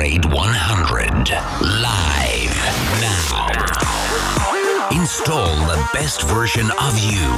[0.00, 1.28] Upgrade 100
[1.60, 2.56] live
[3.04, 3.48] now.
[4.92, 7.28] Install the best version of you.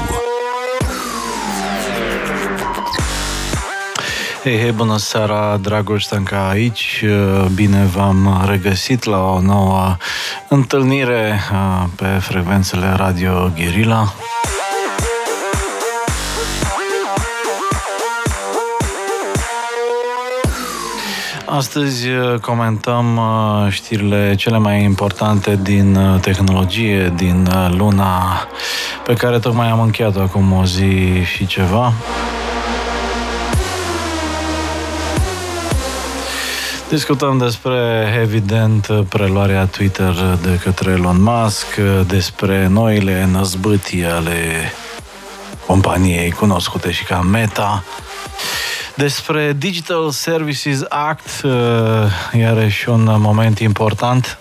[4.43, 7.05] Hei, hei, bună seara, Dragoș Stanca aici.
[7.55, 9.97] Bine v-am regăsit la o nouă
[10.49, 14.13] întâlnire uh, pe frecvențele Radio Guerilla.
[21.55, 28.47] Astăzi uh, comentăm uh, știrile cele mai importante din uh, tehnologie, din luna
[29.05, 31.93] pe care tocmai am încheiat acum o zi și ceva.
[36.89, 41.67] Discutăm despre, evident, preluarea Twitter de către Elon Musk,
[42.07, 44.73] despre noile năzbâtii ale
[45.67, 47.85] companiei cunoscute și ca Meta,
[48.97, 51.53] despre Digital Services Act, uh,
[52.39, 54.39] iarăși un moment important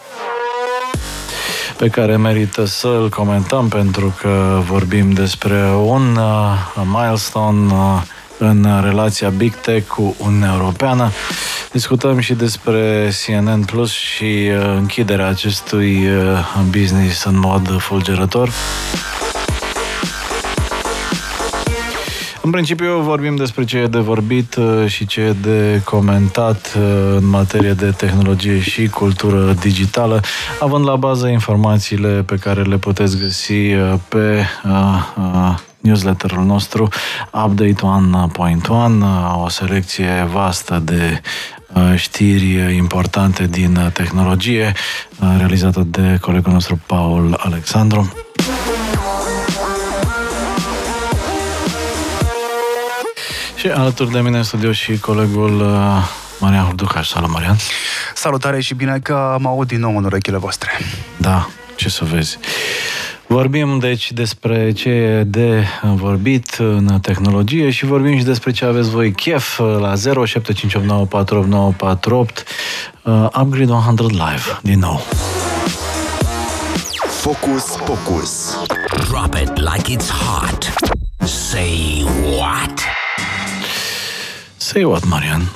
[1.78, 8.02] pe care merită să-l comentăm pentru că vorbim despre un uh, milestone uh,
[8.38, 11.12] în relația Big Tech cu Uniunea Europeană.
[11.72, 16.08] Discutăm și despre CNN Plus și închiderea acestui
[16.70, 18.50] business în mod fulgerător.
[22.44, 27.16] În principiu vorbim despre ce e de vorbit uh, și ce e de comentat uh,
[27.18, 30.22] în materie de tehnologie și cultură digitală,
[30.60, 34.46] având la bază informațiile pe care le puteți găsi uh, pe
[35.80, 36.88] newsletterul nostru
[37.46, 37.82] Update
[38.64, 41.22] 1.1, o selecție vastă de
[41.96, 44.74] știri importante din tehnologie,
[45.38, 48.14] realizată de colegul nostru Paul Alexandru.
[53.62, 55.68] Și alături de mine în studio și colegul uh,
[56.40, 57.08] Marian Hurducaș.
[57.08, 57.56] Salut, Marian!
[58.14, 60.70] Salutare și bine că mă aud din nou în urechile voastre.
[61.18, 62.38] Da, ce să vezi.
[63.28, 68.90] Vorbim deci despre ce e de vorbit în tehnologie și vorbim și despre ce aveți
[68.90, 69.98] voi chef la 0758948948
[73.04, 75.02] uh, Upgrade 100 Live, din nou.
[77.22, 78.58] Focus, focus.
[79.10, 80.74] Drop it like it's hot.
[81.28, 82.06] Say
[82.38, 83.01] what?
[84.72, 85.52] Say what, Marian?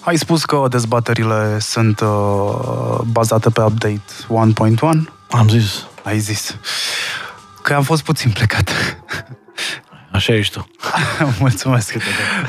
[0.00, 4.02] Ai spus că dezbaterile sunt uh, bazate pe update
[4.74, 4.78] 1.1?
[5.30, 5.86] Am zis.
[6.02, 6.56] Ai zis.
[7.62, 8.70] Că am fost puțin plecat.
[10.12, 10.68] Așa ești tu.
[11.40, 11.94] Mulțumesc.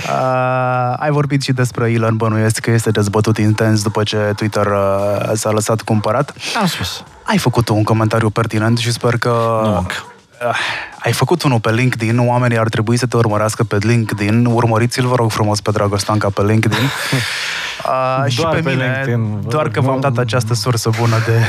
[0.03, 5.31] Uh, ai vorbit și despre Elon, bănuiesc că este dezbătut intens după ce Twitter uh,
[5.33, 6.33] s-a lăsat cumpărat.
[6.59, 7.03] Am spus.
[7.23, 9.62] Ai făcut un comentariu pertinent și sper că...
[9.63, 10.12] Nu încă
[10.99, 14.45] ai făcut unul pe LinkedIn, oamenii ar trebui să te urmărească pe LinkedIn.
[14.45, 16.79] Urmăriți-l, vă rog frumos, pe Dragostanca pe LinkedIn.
[17.87, 21.39] Uh, și pe, pe mine, LinkedIn, doar că v-am dat această sursă bună de...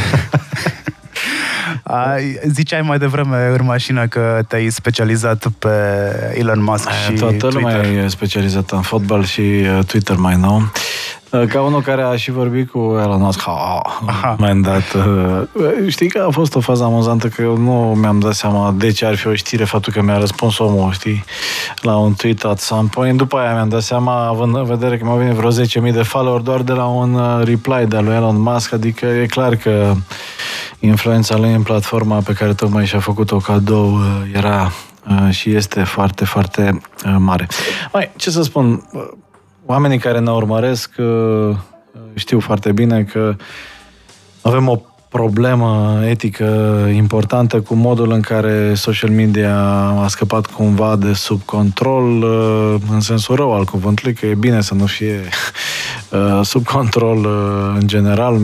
[1.84, 2.16] Uh,
[2.46, 5.68] ziceai mai devreme în mașină că te-ai specializat pe
[6.34, 7.52] Elon Musk Aia, și Toată Twitter.
[7.52, 10.62] lumea e specializată în fotbal și uh, Twitter mai nou.
[11.34, 13.82] Uh, ca unul care a și vorbit cu Elon Musk, ha,
[14.38, 14.82] mai dat.
[14.94, 18.90] Uh, știi că a fost o fază amuzantă că eu nu mi-am dat seama de
[18.90, 21.24] ce ar fi o știre faptul că mi-a răspuns omul, știi,
[21.80, 23.16] la un tweet at some point.
[23.16, 25.50] După aia mi-am dat seama, având în vedere că mi-au venit vreo
[25.86, 29.26] 10.000 de follower doar de la un uh, reply de lui Elon Musk, adică e
[29.26, 29.92] clar că
[30.78, 33.98] influența lui în platforma pe care tocmai și-a făcut-o cadou
[34.34, 34.72] era
[35.30, 36.80] și este foarte, foarte
[37.18, 37.46] mare.
[37.92, 38.88] Mai, ce să spun,
[39.66, 41.56] oamenii care ne urmăresc uh,
[42.14, 43.36] știu foarte bine că
[44.42, 49.58] avem o problemă etică importantă cu modul în care social media
[50.02, 54.60] a scăpat cumva de sub control uh, în sensul rău al cuvântului, că e bine
[54.60, 55.20] să nu fie
[56.10, 57.26] uh, sub control
[57.74, 58.34] în general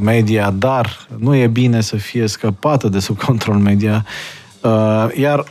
[0.00, 4.04] media, dar nu e bine să fie scăpată de sub control media.
[5.14, 5.44] Iar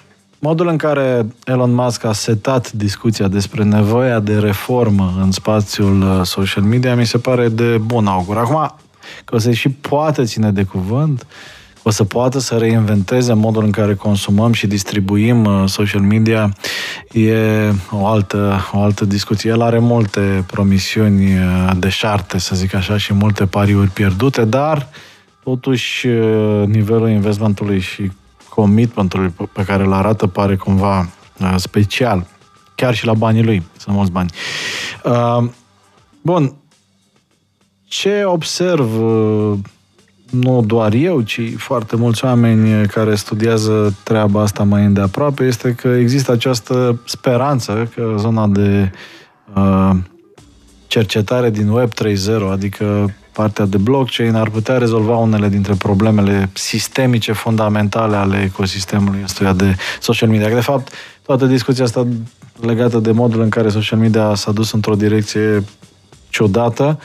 [0.46, 6.26] Modul în care Elon Musk a setat discuția despre nevoia de reformă în spațiul uh,
[6.26, 8.38] social media mi se pare de bun augur.
[8.38, 8.76] Acum,
[9.26, 11.28] că o să și poate ține de cuvânt,
[11.84, 16.54] o să poată să reinventeze modul în care consumăm și distribuim uh, social media,
[17.12, 17.38] e
[17.92, 19.50] o altă, o altă discuție.
[19.50, 24.90] El are multe promisiuni uh, deșarte, să zic așa, și multe pariuri pierdute, dar
[25.44, 26.08] totuși
[26.66, 28.12] nivelul investmentului și
[28.56, 31.00] commitmentului pe care îl arată pare cumva
[31.40, 32.28] uh, special.
[32.76, 33.64] Chiar și la banii lui.
[33.78, 34.30] Sunt mulți bani.
[35.04, 35.50] Uh,
[36.22, 36.54] bun.
[37.86, 39.58] Ce observ uh,
[40.30, 45.88] nu doar eu, ci foarte mulți oameni care studiază treaba asta mai îndeaproape, este că
[45.88, 48.92] există această speranță că zona de
[49.56, 49.92] uh,
[50.88, 57.32] cercetare din Web 3.0, adică partea de blockchain ar putea rezolva unele dintre problemele sistemice
[57.32, 60.50] fundamentale ale ecosistemului ăstuia de social media.
[60.50, 60.94] De fapt,
[61.26, 62.08] toată discuția asta
[62.62, 65.64] legată de modul în care social media s-a dus într-o direcție
[66.30, 67.00] ciudată,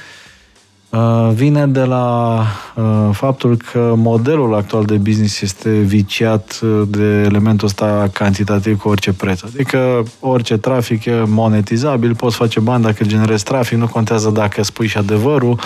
[0.90, 2.38] uh, vine de la
[2.74, 8.88] uh, faptul că modelul actual de business este viciat uh, de elementul ăsta cantitativ cu
[8.88, 9.42] orice preț.
[9.42, 14.86] Adică orice trafic e monetizabil, poți face bani dacă generezi trafic, nu contează dacă spui
[14.86, 15.60] și adevărul.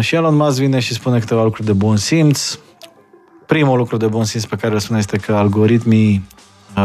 [0.00, 2.58] Și Elon Musk vine și spune câteva lucruri de bun simț.
[3.46, 6.24] Primul lucru de bun simț pe care îl spune este că algoritmii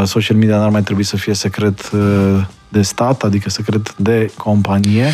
[0.04, 1.92] social media n-ar mai trebui să fie secret
[2.69, 5.11] de stat, adică secret de companie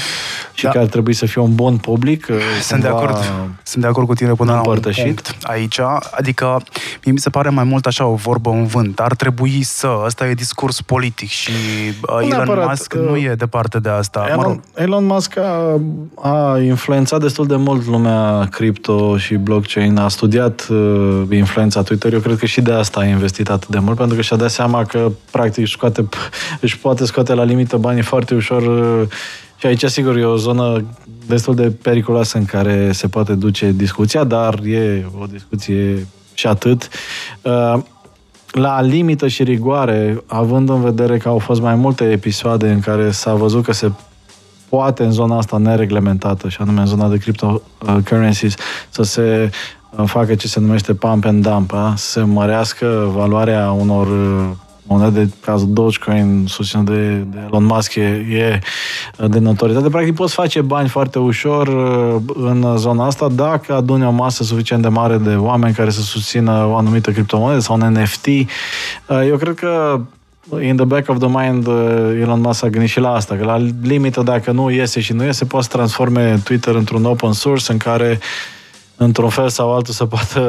[0.54, 0.70] și da.
[0.70, 2.28] că ar trebui să fie un bun public.
[2.30, 3.18] Uh, sunt de acord,
[3.64, 5.80] sunt de acord cu tine până la un punct aici.
[6.12, 6.62] Adică
[7.06, 9.00] mi se pare mai mult așa o vorbă în vânt.
[9.00, 11.52] Ar trebui să, ăsta e discurs politic și
[12.02, 14.26] uh, Elon neapărat, Musk nu uh, e departe de asta.
[14.28, 14.62] Elon, mă rog.
[14.76, 15.82] Elon Musk a,
[16.22, 22.14] a influențat destul de mult lumea cripto și blockchain, a studiat uh, influența Twitter.
[22.14, 24.50] Eu cred că și de asta a investit atât de mult, pentru că și-a dat
[24.50, 26.10] seama că practic își, scoate,
[26.62, 29.08] își poate scoate la limită banii foarte ușor uh,
[29.58, 30.86] și aici, sigur, e o zonă
[31.28, 36.90] destul de periculoasă în care se poate duce discuția, dar e o discuție și atât.
[37.42, 37.80] Uh,
[38.52, 43.12] la limită și rigoare, având în vedere că au fost mai multe episoade în care
[43.12, 43.92] s-a văzut că se
[44.70, 48.56] poate în zona asta nereglementată, și anume în zona de cryptocurrencies,
[48.90, 49.50] să se
[49.98, 51.94] uh, facă ce se numește pump and dump, a?
[51.96, 54.08] să se mărească valoarea unor
[54.88, 58.02] monede, cazul Dogecoin susținut de, de Elon Musk, e,
[58.32, 58.60] e
[59.28, 59.90] de notoritate.
[59.90, 64.82] Practic poți face bani foarte ușor uh, în zona asta dacă aduni o masă suficient
[64.82, 68.26] de mare de oameni care să susțină o anumită criptomonedă sau un NFT.
[68.26, 68.46] Uh,
[69.28, 70.02] eu cred că
[70.62, 73.44] in the back of the mind uh, Elon Musk a gândit și la asta, că
[73.44, 77.72] la limită dacă nu iese și nu iese, poate să transforme Twitter într-un open source
[77.72, 78.20] în care
[79.04, 80.40] într-un fel sau altul să poată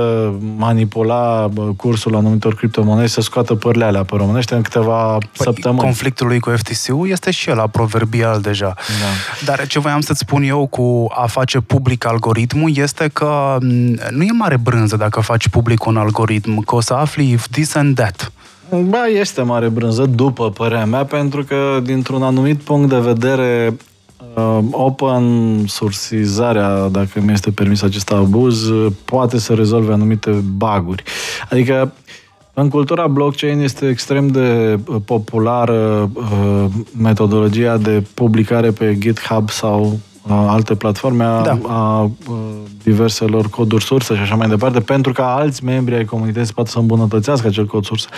[0.57, 5.81] manipula cursul anumitor criptomonede să scoată părle alea pe românește în câteva păi, săptămâni.
[5.81, 8.75] Conflictul lui cu FTC-ul este și el proverbial deja.
[8.77, 9.53] Da.
[9.53, 13.57] Dar ce voiam să-ți spun eu cu a face public algoritmul este că
[14.11, 17.75] nu e mare brânză dacă faci public un algoritm, că o să afli if this
[17.75, 18.33] and that.
[18.71, 23.94] Ba, este mare brânză, după părerea mea, pentru că, dintr-un anumit punct de vedere, Uh,
[24.71, 25.25] open
[25.67, 28.71] sursizarea, dacă mi este permis acest abuz,
[29.05, 31.03] poate să rezolve anumite baguri.
[31.51, 31.93] Adică
[32.57, 36.65] în cultura blockchain este extrem de uh, populară uh,
[36.99, 41.59] metodologia de publicare pe GitHub sau alte platforme a, da.
[41.67, 42.11] a
[42.83, 46.79] diverselor coduri sursă și așa mai departe, pentru ca alți membri ai comunității poată să
[46.79, 48.09] îmbunătățească acel cod sursă.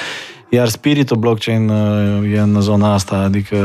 [0.49, 3.59] Iar spiritul blockchain uh, e în zona asta, adică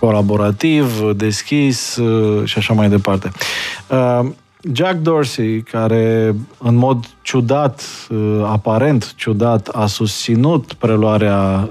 [0.00, 3.30] colaborativ, deschis uh, și așa mai departe.
[3.88, 4.30] Uh,
[4.72, 7.84] Jack Dorsey, care în mod ciudat,
[8.44, 11.68] aparent ciudat, a susținut preluarea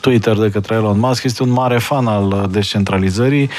[0.00, 3.50] Twitter de către Elon Musk, este un mare fan al descentralizării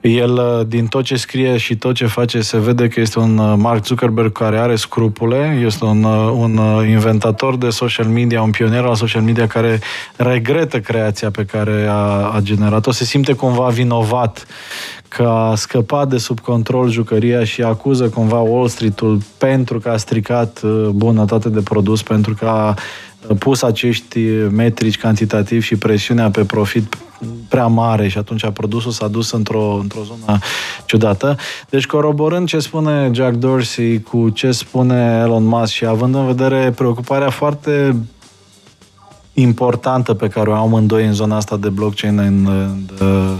[0.00, 3.38] el, uh, din tot ce scrie și tot ce face, se vede că este un
[3.38, 8.50] uh, Mark Zuckerberg care are scrupule, este un, uh, un inventator de social media, un
[8.50, 9.80] pionier al social media care
[10.16, 14.46] regretă creația pe care a, a generat-o, se simte cumva vinovat
[15.08, 19.96] că a scăpat de sub control jucăria și acuză cumva Wall Street-ul pentru că a
[19.96, 22.74] stricat bunătate de produs, pentru că a
[23.38, 24.18] pus acești
[24.50, 26.96] metrici cantitativi și presiunea pe profit
[27.48, 30.38] prea mare și atunci produsul s-a dus într-o, într-o zonă
[30.84, 31.36] ciudată.
[31.68, 36.70] Deci coroborând ce spune Jack Dorsey cu ce spune Elon Musk și având în vedere
[36.70, 37.96] preocuparea foarte
[39.32, 43.36] importantă pe care o au amândoi în zona asta de blockchain and, and uh,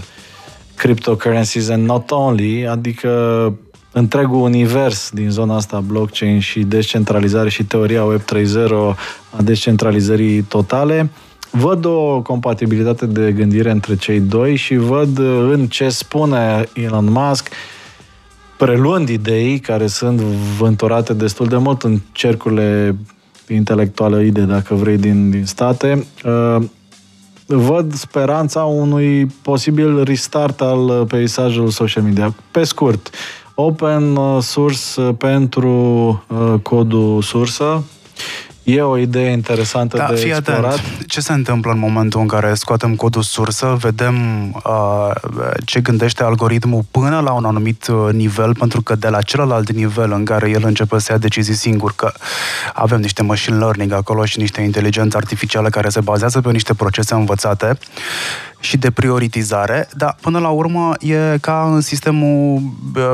[0.75, 3.09] cryptocurrencies and not only, adică
[3.91, 8.95] întregul univers din zona asta blockchain și descentralizare și teoria Web 3.0
[9.37, 11.09] a descentralizării totale,
[11.51, 15.19] văd o compatibilitate de gândire între cei doi și văd
[15.51, 17.49] în ce spune Elon Musk
[18.57, 20.19] preluând idei care sunt
[20.57, 22.95] vânturate destul de mult în cercurile
[23.47, 26.63] intelectuale idei, dacă vrei, din, din state, uh,
[27.45, 32.35] văd speranța unui posibil restart al peisajului social media.
[32.51, 33.09] Pe scurt,
[33.55, 35.69] open source pentru
[36.27, 37.83] uh, codul sursă,
[38.63, 40.73] E o idee interesantă da, de fii explorat.
[40.73, 41.05] Atent.
[41.05, 44.15] Ce se întâmplă în momentul în care scoatem codul sursă, vedem
[44.65, 45.11] uh,
[45.65, 50.11] ce gândește algoritmul până la un anumit uh, nivel, pentru că de la celălalt nivel
[50.11, 52.11] în care el începe să ia decizii singur, că
[52.73, 57.13] avem niște machine learning acolo și niște inteligență artificială care se bazează pe niște procese
[57.13, 57.77] învățate,
[58.61, 62.61] și de prioritizare, dar până la urmă e ca în sistemul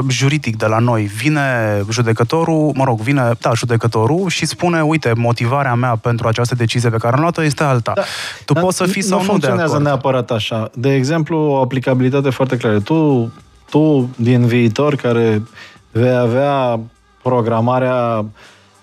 [0.07, 1.03] juridic de la noi.
[1.03, 1.41] Vine
[1.89, 6.97] judecătorul, mă rog, vine, da, judecătorul și spune, uite, motivarea mea pentru această decizie pe
[6.97, 7.91] care am luat-o este alta.
[7.95, 8.01] Da,
[8.45, 9.83] tu poți să fii sau nu, nu de acord.
[9.83, 10.69] neapărat așa.
[10.73, 12.79] De exemplu, o aplicabilitate foarte clară.
[12.79, 13.31] Tu,
[13.69, 15.43] tu din viitor, care
[15.91, 16.79] vei avea
[17.23, 18.25] programarea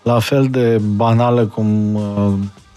[0.03, 1.99] la fel de banală cum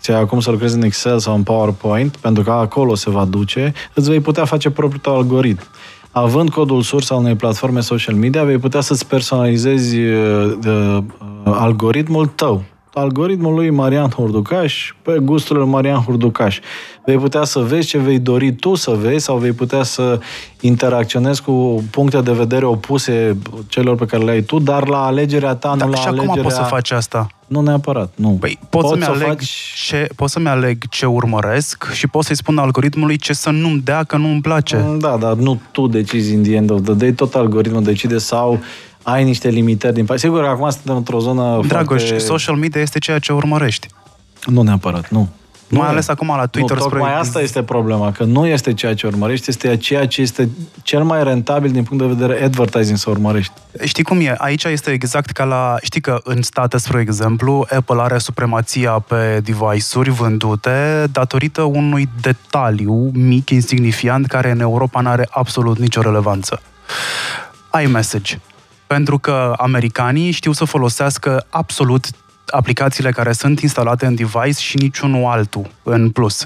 [0.10, 3.26] uh, ți acum să lucrezi în Excel sau în PowerPoint, pentru că acolo se va
[3.26, 5.64] duce, îți vei putea face propriul tău algoritm.
[6.12, 11.04] Având codul sursa unei platforme social media, vei putea să-ți personalizezi uh, uh,
[11.44, 16.60] algoritmul tău algoritmul lui Marian Hurducaș pe gustul lui Marian Hurducaș.
[17.06, 20.20] Vei putea să vezi ce vei dori tu să vezi sau vei putea să
[20.60, 23.38] interacționezi cu puncte de vedere opuse
[23.68, 26.32] celor pe care le ai tu, dar la alegerea ta, dar nu la și alegerea...
[26.32, 27.28] acum poți să faci asta?
[27.48, 28.30] Nu neapărat, nu.
[28.30, 29.74] Păi, pot, pot să-mi să aleg faci...
[29.88, 34.04] ce, pot să-mi aleg ce urmăresc și pot să-i spun algoritmului ce să nu-mi dea
[34.04, 34.86] că nu-mi place.
[35.00, 38.60] Da, dar nu tu decizi in the end of the day, tot algoritmul decide sau
[39.04, 42.24] ai niște limitări din Sigur, acum suntem într-o zonă Dragoș, foarte...
[42.24, 43.88] social media este ceea ce urmărești.
[44.46, 45.30] Nu neapărat, nu.
[45.68, 46.76] Nu mai ales acum la Twitter.
[46.78, 47.20] Nu, tocmai spre...
[47.20, 50.50] asta este problema, că nu este ceea ce urmărești, este ceea ce este
[50.84, 53.54] cel mai rentabil din punct de vedere advertising să urmărești.
[53.84, 54.36] Știi cum e?
[54.38, 55.76] Aici este exact ca la...
[55.82, 63.12] Știi că în state, spre exemplu, Apple are supremația pe device-uri vândute datorită unui detaliu
[63.14, 66.62] mic, insignifiant, care în Europa nu are absolut nicio relevanță.
[67.84, 68.40] iMessage
[68.88, 72.06] pentru că americanii știu să folosească absolut
[72.48, 76.46] aplicațiile care sunt instalate în device și niciunul altul în plus.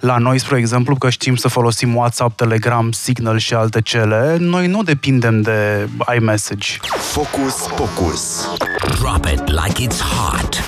[0.00, 4.66] La noi, spre exemplu, că știm să folosim WhatsApp, Telegram, Signal și alte cele, noi
[4.66, 6.76] nu depindem de iMessage.
[6.98, 8.48] Focus, focus.
[9.00, 10.64] Drop it like it's hot.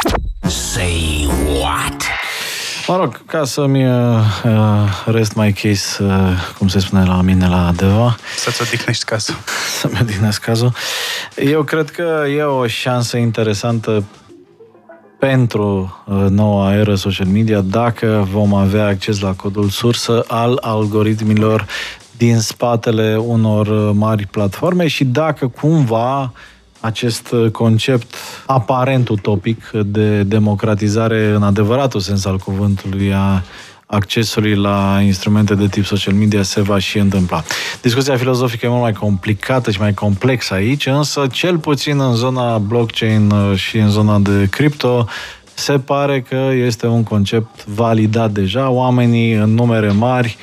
[0.50, 1.28] Say
[1.60, 2.02] what?
[2.86, 6.10] Mă rog, ca să-mi uh, uh, rest my case, uh,
[6.58, 8.16] cum se spune la mine la Deva.
[8.36, 9.34] Să-ți odihnești cazul.
[9.80, 10.72] Să-mi odihnesc cazul.
[11.36, 14.04] Eu cred că e o șansă interesantă
[15.25, 21.66] pentru uh, noua eră social media dacă vom avea acces la codul sursă al algoritmilor
[22.16, 26.33] din spatele unor uh, mari platforme și dacă cumva
[26.81, 28.14] acest uh, concept
[28.47, 33.43] aparent utopic de democratizare în adevăratul sens al cuvântului a
[33.94, 37.42] accesului la instrumente de tip social media se va și întâmpla.
[37.82, 42.58] Discuția filozofică e mult mai complicată și mai complexă aici, însă cel puțin în zona
[42.58, 45.06] blockchain uh, și în zona de cripto
[45.54, 48.70] se pare că este un concept validat deja.
[48.70, 50.36] Oamenii în numere mari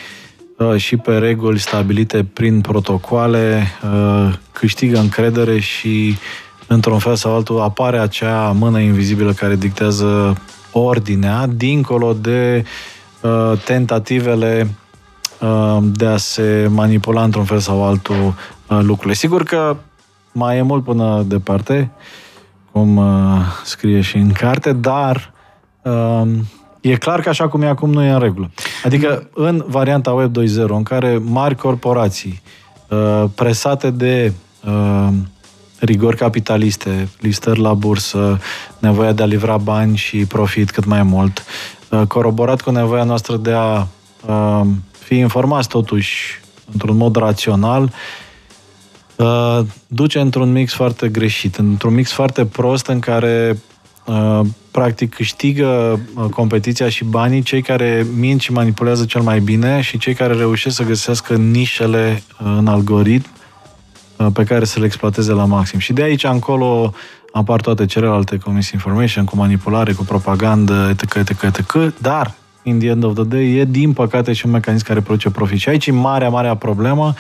[0.57, 6.15] uh, și pe reguli stabilite prin protocoale uh, câștigă încredere și
[6.67, 10.37] într-un fel sau altul apare acea mână invizibilă care dictează
[10.71, 12.69] ordinea dincolo de uh,
[13.65, 14.67] tentativele
[15.41, 18.33] uh, de a se manipula într-un fel sau altul
[18.67, 19.13] uh, lucrurile.
[19.13, 19.75] Sigur că
[20.31, 21.91] mai e mult până departe,
[22.71, 25.33] cum uh, scrie și în carte, dar
[25.81, 26.27] uh,
[26.81, 28.51] e clar că așa cum e acum nu e în regulă.
[28.83, 32.41] Adică în varianta Web 2.0, în care mari corporații
[32.89, 34.33] uh, presate de
[34.65, 35.07] uh,
[35.79, 38.39] rigori capitaliste, listări la bursă,
[38.79, 43.37] nevoia de a livra bani și profit cât mai mult, uh, coroborat cu nevoia noastră
[43.37, 43.87] de a
[44.27, 46.39] uh, fi informați totuși
[46.71, 47.93] într-un mod rațional,
[49.15, 53.57] uh, duce într-un mix foarte greșit, într-un mix foarte prost în care
[54.71, 55.99] practic câștigă
[56.31, 60.75] competiția și banii cei care mint și manipulează cel mai bine și cei care reușesc
[60.75, 63.29] să găsească nișele în algoritm.
[63.33, 63.40] Uh,
[64.33, 65.79] pe care să le exploateze la maxim.
[65.79, 66.93] Și de aici încolo
[67.31, 72.87] apar toate celelalte comisii information, cu manipulare, cu propagandă, etc., etc., etc., dar in the
[72.87, 75.59] end of the day, e din păcate și un mecanism care produce profit.
[75.59, 77.13] Și aici e marea, marea problemă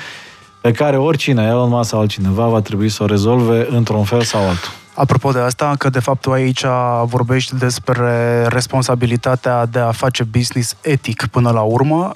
[0.61, 4.47] pe care oricine, Elon Musk sau altcineva, va trebui să o rezolve într-un fel sau
[4.47, 4.80] altul.
[4.93, 6.63] Apropo de asta, că de fapt tu aici
[7.03, 12.11] vorbești despre responsabilitatea de a face business etic până la urmă,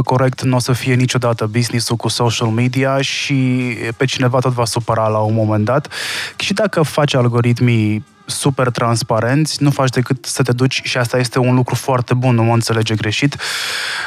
[0.00, 4.52] 100% corect, nu o să fie niciodată business-ul cu social media și pe cineva tot
[4.52, 5.88] va supăra la un moment dat.
[6.36, 11.38] Și dacă faci algoritmii super transparenți, nu faci decât să te duci, și asta este
[11.38, 13.36] un lucru foarte bun, nu mă înțelege greșit,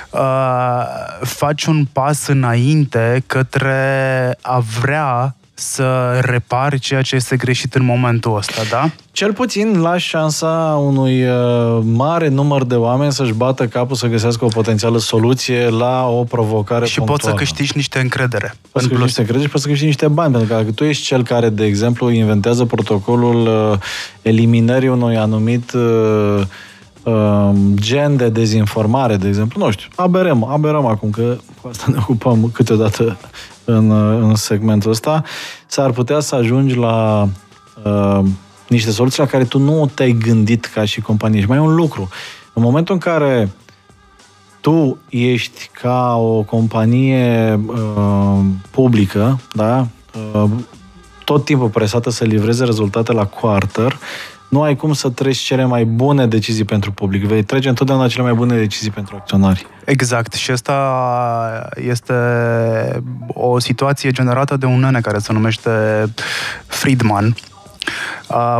[0.09, 0.83] uh,
[1.21, 8.37] faci un pas înainte către a vrea să repari ceea ce este greșit în momentul
[8.37, 8.89] ăsta, da?
[9.11, 14.45] Cel puțin lași șansa unui uh, mare număr de oameni să-și bată capul să găsească
[14.45, 17.21] o potențială soluție la o provocare Și punctuală.
[17.21, 18.53] poți să câștigi niște încredere.
[18.71, 20.83] Poți să câștigi niște încredere și poți să câștigi niște bani, pentru că dacă tu
[20.83, 23.77] ești cel care, de exemplu, inventează protocolul uh,
[24.21, 26.41] eliminării unui anumit uh,
[27.03, 31.97] uh, gen de dezinformare, de exemplu, nu știu, aberăm, aberăm acum, că cu asta ne
[31.99, 33.17] ocupăm câteodată
[33.69, 35.23] în, în segmentul ăsta,
[35.67, 37.27] s-ar putea să ajungi la
[37.83, 38.19] uh,
[38.67, 41.41] niște soluții la care tu nu te-ai gândit ca și companie.
[41.41, 42.09] Și mai e un lucru.
[42.53, 43.49] În momentul în care
[44.61, 48.39] tu ești ca o companie uh,
[48.71, 49.87] publică, da?
[50.33, 50.49] Uh,
[51.23, 53.99] tot timpul presată să livreze rezultate la quarter,
[54.49, 57.25] nu ai cum să treci cele mai bune decizii pentru public.
[57.25, 59.65] Vei trece întotdeauna cele mai bune decizii pentru acționari.
[59.85, 60.33] Exact.
[60.33, 62.13] Și asta este
[63.27, 65.69] o situație generată de un nene care se numește
[66.65, 67.35] Friedman,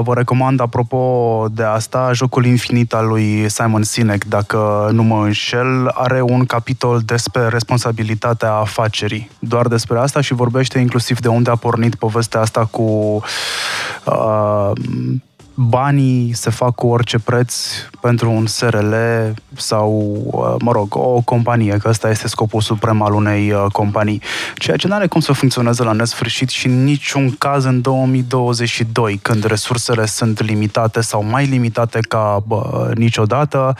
[0.01, 5.91] Vă recomand, apropo de asta, Jocul Infinit al lui Simon Sinek, dacă nu mă înșel,
[5.93, 9.29] are un capitol despre responsabilitatea afacerii.
[9.39, 13.21] Doar despre asta și vorbește inclusiv de unde a pornit povestea asta cu
[14.05, 14.71] uh,
[15.61, 17.55] banii se fac cu orice preț
[18.01, 18.93] pentru un SRL
[19.55, 24.21] sau, uh, mă rog, o companie, că ăsta este scopul suprem al unei uh, companii.
[24.55, 29.19] Ceea ce nu are cum să funcționeze la nesfârșit și în niciun caz în 2022,
[29.21, 33.75] când resursele sunt limitate sau mai limitate ca bă, niciodată,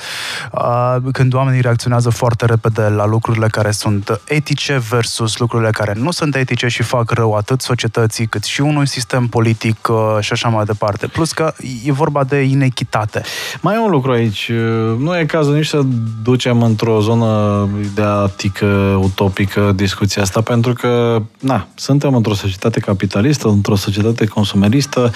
[0.52, 6.12] uh, când oamenii reacționează foarte repede la lucrurile care sunt etice versus lucrurile care nu
[6.12, 9.88] sunt etice și fac rău atât societății cât și unui sistem politic
[10.20, 11.08] și așa mai departe.
[11.08, 11.54] Plus că
[11.86, 13.22] e vorba de inechitate.
[13.62, 14.52] Mai e un lucru aici.
[14.98, 15.82] Nu e cazul nici să
[16.24, 23.76] ducem într-o zonă ideatică, utopică discuția asta, pentru că, na, suntem într-o societate capitalistă, într-o
[23.76, 25.12] societate consumeristă,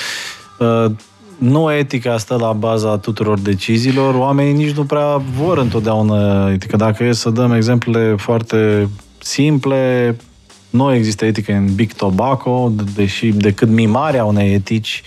[0.59, 0.91] uh,
[1.37, 6.75] nu etica stă la baza tuturor deciziilor, oamenii nici nu prea vor întotdeauna etică.
[6.75, 10.15] Dacă e să dăm exemple foarte simple,
[10.73, 15.03] nu există etică în Big Tobacco, deși decât mimarea unei etici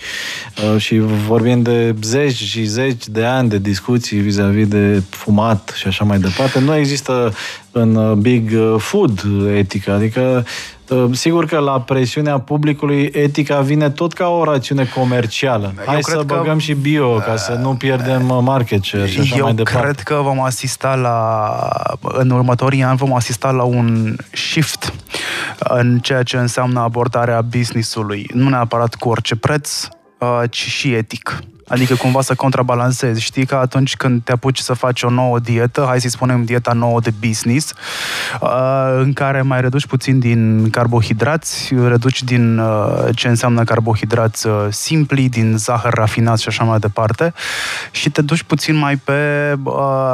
[0.73, 5.87] uh, și vorbim de zeci și zeci de ani de discuții vis-a-vis de fumat și
[5.87, 6.59] așa mai departe.
[6.59, 7.33] Nu există
[7.77, 9.23] în uh, Big Food
[9.55, 10.45] etică, adică
[10.91, 15.73] Ă, sigur că la presiunea publicului etica vine tot ca o rațiune comercială.
[15.85, 16.59] Hai eu să băgăm că...
[16.59, 19.81] și bio ca să nu pierdem uh, market share și așa eu mai departe.
[19.81, 21.49] cred că vom asista la
[22.01, 24.93] în următorii ani vom asista la un shift
[25.59, 28.29] în ceea ce înseamnă abordarea business-ului.
[28.33, 29.87] Nu neapărat cu orice preț,
[30.19, 31.39] uh, ci și etic.
[31.67, 33.21] Adică cumva să contrabalancezi.
[33.21, 36.73] Știi că atunci când te apuci să faci o nouă dietă, hai să-i spunem dieta
[36.73, 37.73] nouă de business,
[38.41, 38.49] uh,
[38.99, 45.29] în care mai reduci puțin din carbohidrați, reduci din uh, ce înseamnă carbohidrați uh, simpli,
[45.29, 47.33] din zahăr rafinat și așa mai departe,
[47.91, 49.13] și te duci puțin mai pe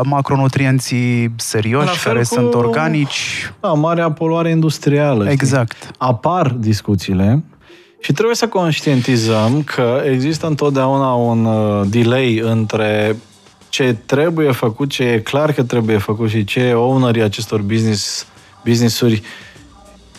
[0.04, 3.52] macronutrienții serioși, care cu, sunt organici.
[3.60, 5.30] Da, marea poluare industrială.
[5.30, 5.76] Exact.
[5.76, 5.90] Știi?
[5.98, 7.44] Apar discuțiile
[8.04, 13.16] și trebuie să conștientizăm că există întotdeauna un uh, delay între
[13.70, 18.28] ce trebuie făcut, ce e clar că trebuie făcut și ce ownerii acestor business,
[18.64, 19.22] business-uri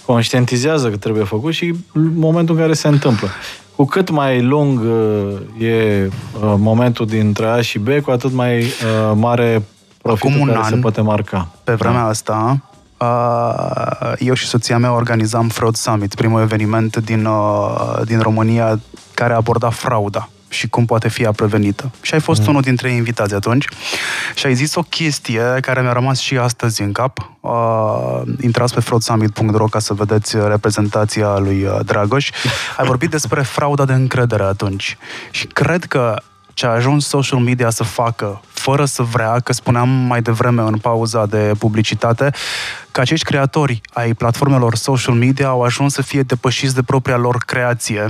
[0.07, 1.75] conștientizează că trebuie făcut și
[2.14, 3.29] momentul în care se întâmplă.
[3.77, 8.64] Cu cât mai lung uh, e uh, momentul dintre A și B, cu atât mai
[9.14, 9.62] mare
[10.03, 11.49] profitul Acum un care an, se poate marca.
[11.64, 12.09] Pe vremea da.
[12.09, 12.62] asta,
[14.19, 17.29] eu și soția mea organizam Fraud Summit, primul eveniment din,
[18.05, 18.81] din România
[19.14, 21.90] care aborda frauda și cum poate fi prevenită.
[22.01, 22.47] Și ai fost mm.
[22.49, 23.67] unul dintre invitați atunci
[24.35, 27.31] și ai zis o chestie care mi-a rămas și astăzi în cap.
[27.40, 32.31] Uh, intrați pe fraudsummit.ro ca să vedeți reprezentația lui Dragoș.
[32.77, 34.97] Ai vorbit despre frauda de încredere atunci.
[35.31, 36.23] Și cred că
[36.55, 40.79] ce a ajuns social media să facă, fără să vrea, că spuneam mai devreme în
[40.79, 42.31] pauza de publicitate,
[42.90, 47.37] că acești creatori ai platformelor social media au ajuns să fie depășiți de propria lor
[47.46, 48.07] creație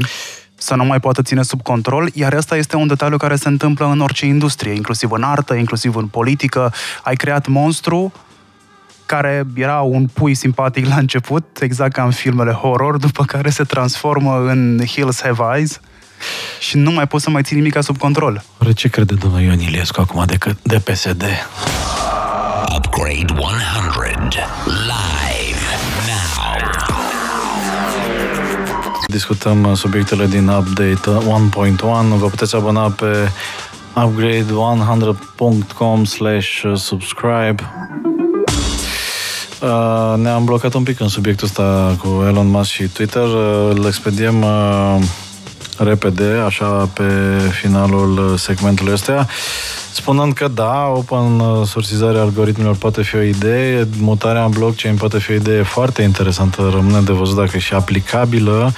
[0.54, 3.86] să nu mai poată ține sub control, iar asta este un detaliu care se întâmplă
[3.86, 6.72] în orice industrie, inclusiv în artă, inclusiv în politică.
[7.02, 8.12] Ai creat monstru
[9.06, 13.64] care era un pui simpatic la început, exact ca în filmele horror, după care se
[13.64, 15.80] transformă în Hills Have Eyes,
[16.58, 18.44] și nu mai poți să mai ții nimic sub control.
[18.58, 21.24] Oare ce crede domnul Ion Iliescu acum de, de PSD?
[22.76, 25.64] Upgrade 100 live
[26.06, 26.72] now.
[29.06, 31.10] Discutăm uh, subiectele din Update
[31.76, 31.80] 1.1.
[32.18, 33.30] Vă puteți abona pe
[33.94, 37.54] upgrade100.com slash subscribe.
[39.60, 43.22] Uh, ne-am blocat un pic în subiectul ăsta cu Elon Musk și Twitter.
[43.22, 44.96] Uh, îl expediem uh,
[45.78, 47.02] repede, așa pe
[47.60, 49.26] finalul segmentului ăsta,
[49.92, 55.30] spunând că da, open sourcizarea algoritmilor poate fi o idee, mutarea în blockchain poate fi
[55.30, 58.72] o idee foarte interesantă, rămâne de văzut dacă e și aplicabilă.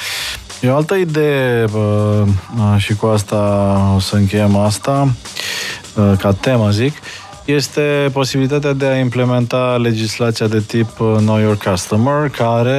[0.61, 1.65] E o altă idee
[2.77, 3.37] și cu asta
[3.97, 5.09] o să încheiem asta.
[6.19, 6.93] ca temă, zic,
[7.47, 12.79] este posibilitatea de a implementa legislația de tip uh, Know Your Customer, care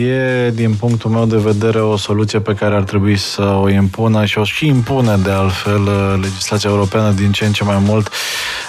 [0.00, 4.24] e, din punctul meu de vedere, o soluție pe care ar trebui să o impună
[4.24, 8.10] și o și impune, de altfel, uh, legislația europeană din ce în ce mai mult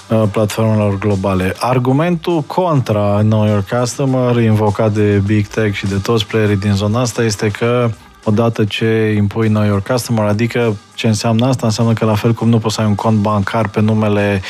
[0.08, 1.56] uh, platformelor globale.
[1.60, 7.02] Argumentul contra Know Your Customer, invocat de Big Tech și de toți playerii din zona
[7.02, 7.90] asta, este că
[8.24, 11.66] odată ce impui Know Your Customer, adică ce înseamnă asta?
[11.66, 14.42] Înseamnă că la fel cum nu poți să ai un cont bancar pe numele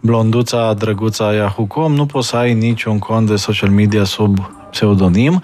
[0.00, 5.42] blonduța, drăguța Yahoo.com, nu poți să ai niciun cont de social media sub pseudonim.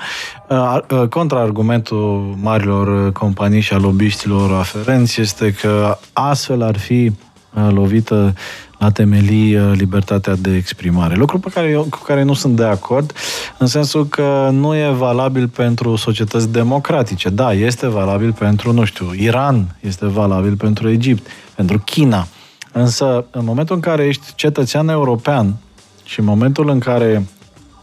[0.49, 7.13] Uh, uh, contraargumentul marilor companii și a lobiștilor aferenți este că astfel ar fi
[7.55, 8.35] uh, lovită
[8.83, 11.15] a temeli uh, libertatea de exprimare.
[11.15, 13.13] Lucru pe care eu, cu care nu sunt de acord,
[13.59, 17.29] în sensul că nu e valabil pentru societăți democratice.
[17.29, 22.27] Da, este valabil pentru, nu știu, Iran, este valabil pentru Egipt, pentru China.
[22.73, 25.57] Însă, în momentul în care ești cetățean european
[26.05, 27.27] și în momentul în care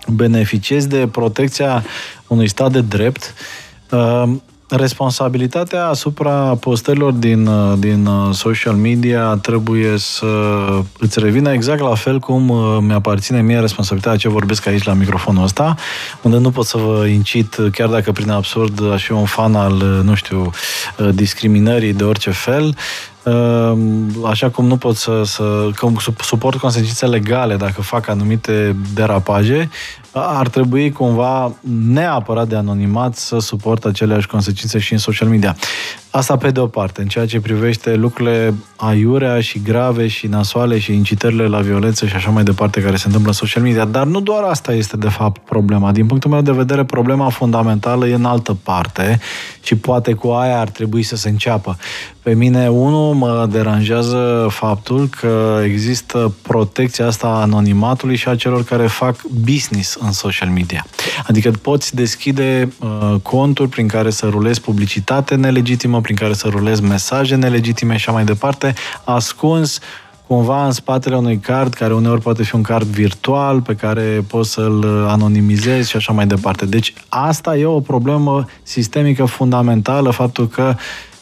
[0.07, 1.83] beneficiezi de protecția
[2.27, 3.33] unui stat de drept,
[3.91, 4.23] uh,
[4.69, 10.25] responsabilitatea asupra postărilor din, uh, din uh, social media trebuie să
[10.99, 15.43] îți revină exact la fel cum uh, mi-aparține mie responsabilitatea ce vorbesc aici la microfonul
[15.43, 15.75] ăsta,
[16.21, 20.01] unde nu pot să vă incit, chiar dacă prin absurd aș fi un fan al,
[20.03, 20.51] nu știu,
[21.13, 22.75] discriminării de orice fel,
[24.25, 29.69] așa cum nu pot să, să cum suport consecințe legale dacă fac anumite derapaje,
[30.11, 31.53] ar trebui cumva
[31.91, 35.55] neapărat de anonimat să suportă aceleași consecințe și în social media.
[36.11, 40.79] Asta pe de o parte, în ceea ce privește lucrurile aiurea și grave și nasoale
[40.79, 43.85] și incitările la violență și așa mai departe care se întâmplă în social media.
[43.85, 45.91] Dar nu doar asta este de fapt problema.
[45.91, 49.19] Din punctul meu de vedere, problema fundamentală e în altă parte
[49.61, 51.77] și poate cu aia ar trebui să se înceapă.
[52.21, 58.63] Pe mine, unul, mă deranjează faptul că există protecția asta a anonimatului și a celor
[58.63, 60.85] care fac business în social media.
[61.27, 66.81] Adică poți deschide uh, conturi prin care să rulezi publicitate nelegitimă, prin care să rulezi
[66.81, 69.79] mesaje nelegitime și așa mai departe, ascuns
[70.27, 74.51] cumva în spatele unui card, care uneori poate fi un card virtual, pe care poți
[74.51, 76.65] să-l anonimizezi și așa mai departe.
[76.65, 80.75] Deci asta e o problemă sistemică fundamentală, faptul că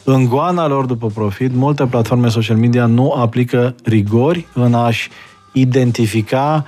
[0.03, 5.09] în goana lor după profit, multe platforme social media nu aplică rigori în a-și
[5.51, 6.65] identifica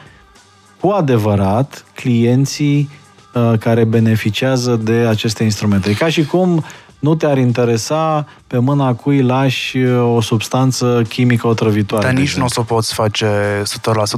[0.80, 2.90] cu adevărat clienții
[3.34, 5.90] uh, care beneficiază de aceste instrumente.
[5.90, 6.64] E ca și cum
[7.00, 12.06] nu te-ar interesa pe mâna cui lași uh, o substanță chimică otrăvitoare.
[12.06, 13.66] Dar nici nu o să o poți face 100%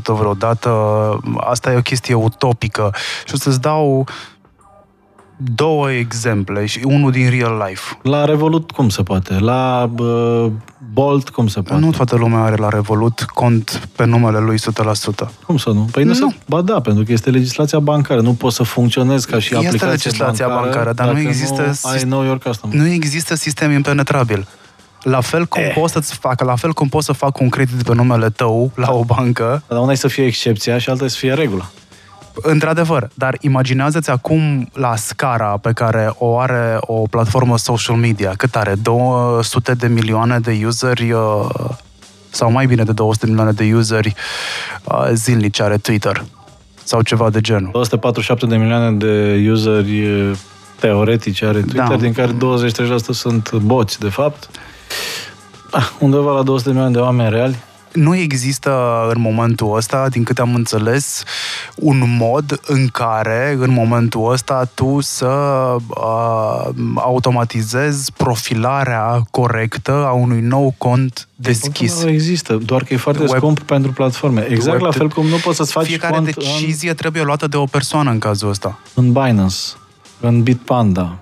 [0.06, 0.70] vreodată.
[1.38, 2.94] Asta e o chestie utopică.
[3.26, 4.08] Și o să-ți dau
[5.44, 7.98] două exemple și unul din real life.
[8.02, 9.40] La Revolut cum se poate?
[9.40, 10.52] La uh,
[10.94, 11.84] Bolt cum se poate?
[11.84, 14.62] Nu toată lumea are la Revolut cont pe numele lui 100%.
[15.46, 15.88] Cum să nu?
[15.92, 16.30] Păi nu, nu.
[16.30, 16.36] Se...
[16.46, 18.22] Ba da, pentru că este legislația bancară.
[18.22, 21.90] Nu poți să funcționezi ca și este aplicație legislația bancară, bancară dar nu există, nu,
[21.90, 22.76] ai know your customer.
[22.76, 24.48] nu există sistem impenetrabil.
[25.04, 25.74] La fel cum eh.
[25.74, 28.92] poți să-ți facă, la fel cum poți să fac un credit pe numele tău la
[28.92, 29.64] o bancă.
[29.68, 31.70] Dar una e să fie excepția și alta e să fie regula.
[32.36, 38.56] Într-adevăr, dar imaginează-ți acum la scara pe care o are o platformă social media, cât
[38.56, 38.76] are?
[38.82, 41.50] 200 de milioane de useri uh,
[42.30, 44.14] sau mai bine de 200 de milioane de useri
[44.84, 46.24] uh, zilnici are Twitter
[46.84, 47.70] sau ceva de genul.
[47.72, 50.32] 247 de milioane de useri uh,
[50.80, 51.96] teoretici are Twitter, da.
[51.96, 52.36] din care 23%
[53.10, 54.50] sunt boți, de fapt.
[55.72, 57.58] Ah, undeva la 200 de milioane de oameni reali
[57.94, 61.24] nu există în momentul ăsta, din câte am înțeles,
[61.76, 65.28] un mod în care, în momentul ăsta, tu să
[65.88, 72.04] uh, automatizezi profilarea corectă a unui nou cont deschis.
[72.04, 73.36] Nu există, doar că e foarte Web...
[73.36, 74.48] scump pentru platforme.
[74.50, 74.82] Exact Web...
[74.82, 76.96] la fel cum nu poți să-ți faci Fiecare cont decizie în...
[76.96, 78.80] trebuie luată de o persoană în cazul ăsta.
[78.94, 79.58] În Binance,
[80.20, 81.20] în Bitpanda,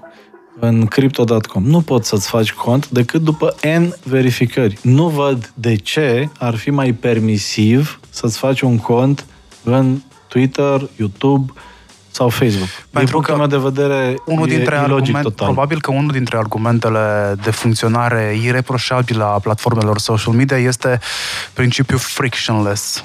[0.59, 1.63] în Crypto.com.
[1.63, 4.77] Nu poți să-ți faci cont decât după N verificări.
[4.81, 9.25] Nu văd de ce ar fi mai permisiv să-ți faci un cont
[9.63, 11.53] în Twitter, YouTube
[12.11, 12.69] sau Facebook.
[12.69, 15.47] Pentru Din punctul meu de vedere, unul dintre e argument, total.
[15.47, 20.99] Probabil că unul dintre argumentele de funcționare ireproșabilă a platformelor social media este
[21.53, 23.03] principiul frictionless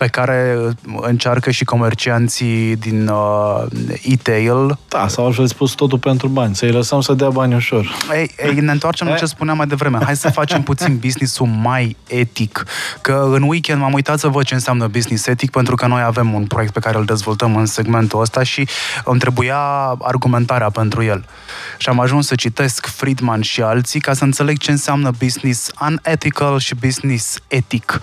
[0.00, 0.56] pe care
[1.00, 3.64] încearcă și comercianții din uh,
[4.02, 4.78] e-tail.
[4.88, 7.96] Da, sau altfel spus totul pentru bani, să-i lăsăm să dea bani ușor.
[8.14, 9.98] Ei, ei ne întoarcem la ce spuneam mai devreme.
[10.04, 12.64] Hai să facem puțin business-ul mai etic.
[13.00, 16.32] Că în weekend m-am uitat să văd ce înseamnă business etic, pentru că noi avem
[16.32, 18.68] un proiect pe care îl dezvoltăm în segmentul ăsta și
[19.04, 19.58] îmi trebuia
[19.98, 21.24] argumentarea pentru el.
[21.78, 26.58] Și am ajuns să citesc Friedman și alții ca să înțeleg ce înseamnă business unethical
[26.58, 28.00] și business etic.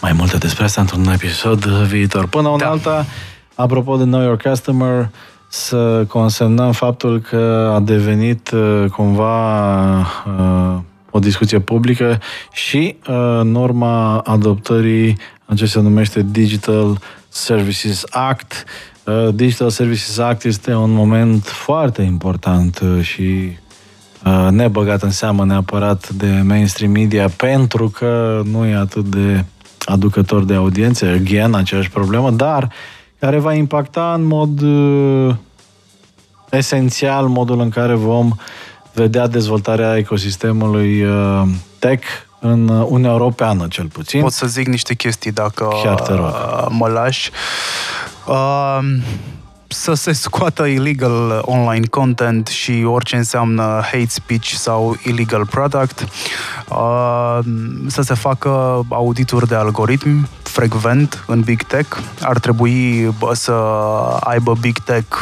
[0.00, 2.26] Mai multe despre asta într-un episod viitor.
[2.26, 2.70] Până una da.
[2.70, 3.06] alta,
[3.54, 5.10] apropo de Know Your Customer,
[5.48, 10.78] să consemnăm faptul că a devenit uh, cumva uh,
[11.10, 12.18] o discuție publică
[12.52, 16.98] și uh, norma adoptării a ce se numește Digital
[17.28, 18.64] Services Act.
[19.34, 23.56] Digital Services Act este un moment foarte important și
[24.50, 29.44] nebăgat în seamă neapărat de mainstream media pentru că nu e atât de
[29.84, 32.72] aducător de audiențe, again, aceeași problemă, dar
[33.18, 35.34] care va impacta în mod uh,
[36.50, 38.32] esențial modul în care vom
[38.92, 41.42] vedea dezvoltarea ecosistemului uh,
[41.78, 42.06] tech
[42.40, 44.20] în Uniunea Europeană, cel puțin.
[44.20, 46.32] Pot să zic niște chestii dacă Chiar te rog.
[46.68, 47.30] mă lași.
[48.26, 48.78] Uh,
[49.74, 56.06] să se scoată illegal online content și orice înseamnă hate speech sau illegal product,
[56.68, 57.38] uh,
[57.86, 61.98] să se facă audituri de algoritmi frecvent în Big Tech.
[62.20, 63.52] Ar trebui să
[64.20, 65.16] aibă Big Tech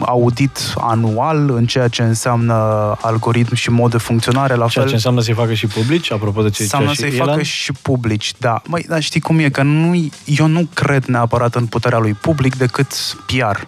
[0.00, 2.54] audit anual în ceea ce înseamnă
[3.00, 4.54] algoritm și mod de funcționare.
[4.54, 7.26] La ceea fel, ce înseamnă să-i facă și publici, apropo de ce Înseamnă să-i Elon?
[7.26, 8.62] facă și publici, da.
[8.66, 9.48] Măi, dar știi cum e?
[9.48, 12.92] Că nu, eu nu cred neapărat în puterea lui public decât
[13.26, 13.66] PR.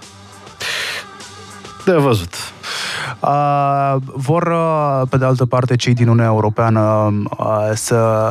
[1.84, 2.34] De văzut.
[3.20, 4.54] Uh, vor,
[5.08, 8.30] pe de altă parte, cei din Uniunea Europeană uh, să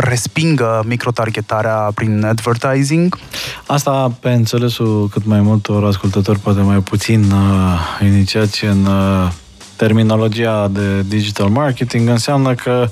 [0.00, 3.18] respingă microtargetarea prin advertising.
[3.66, 9.30] Asta, pe înțelesul cât mai multor ascultători, poate mai puțin uh, inițiați în uh,
[9.76, 12.88] terminologia de digital marketing, înseamnă că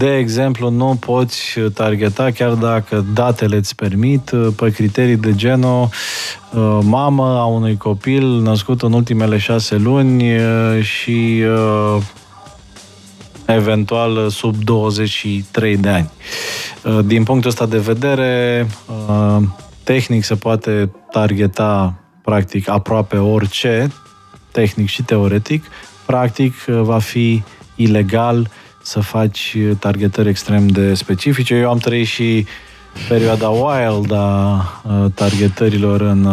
[0.00, 5.88] de exemplu, nu poți targeta, chiar dacă datele îți permit, pe criterii de genul
[6.52, 12.02] uh, mamă a unui copil născut în ultimele șase luni uh, și uh,
[13.46, 16.10] eventual sub 23 de ani.
[17.04, 18.66] Din punctul ăsta de vedere,
[19.84, 23.92] tehnic se poate targeta practic aproape orice,
[24.50, 25.64] tehnic și teoretic,
[26.06, 27.42] practic va fi
[27.74, 28.50] ilegal
[28.90, 31.54] să faci targetări extrem de specifice.
[31.54, 32.46] Eu am trăit și
[33.08, 34.82] perioada wild a
[35.14, 36.26] targetărilor în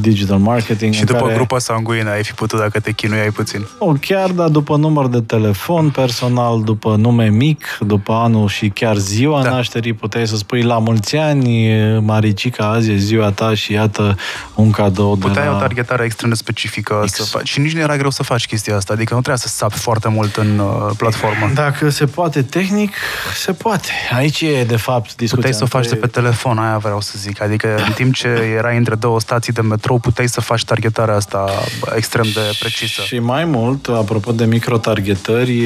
[0.00, 0.94] digital marketing.
[0.94, 1.34] Și după care...
[1.34, 3.66] grupa sanguină ai fi putut dacă te chinuiai puțin.
[3.78, 8.96] O, chiar, dar după număr de telefon personal, după nume mic, după anul și chiar
[8.96, 9.50] ziua da.
[9.50, 14.16] nașterii, puteai să spui la mulți ani, Maricica, azi e ziua ta și iată
[14.54, 15.56] un cadou Puteai de la...
[15.56, 17.12] o targetare extrem de specifică X.
[17.12, 17.48] să faci.
[17.48, 20.08] Și nici nu era greu să faci chestia asta, adică nu trebuia să sapi foarte
[20.08, 21.50] mult în uh, platformă.
[21.54, 22.94] Dacă se poate tehnic,
[23.34, 23.88] se poate.
[24.16, 25.34] Aici e, de fapt, discuția.
[25.34, 27.42] Puteai să o faci de pe telefon, aia vreau să zic.
[27.42, 31.50] Adică în timp ce erai între două stații de metro, puteai să faci targetarea asta
[31.94, 33.02] extrem de precisă.
[33.02, 35.64] Și mai mult, apropo de microtargetări,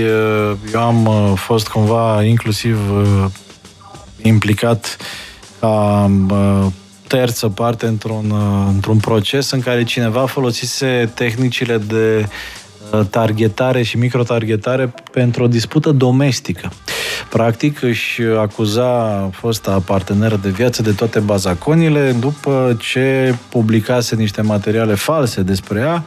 [0.72, 3.24] eu am uh, fost cumva inclusiv uh,
[4.22, 4.96] implicat
[5.60, 6.66] ca uh,
[7.06, 8.34] terță parte într-un,
[8.68, 12.28] într-un proces în care cineva folosise tehnicile de
[13.10, 16.70] targetare și microtargetare pentru o dispută domestică.
[17.30, 24.94] Practic își acuza fosta parteneră de viață de toate bazaconile după ce publicase niște materiale
[24.94, 26.04] false despre ea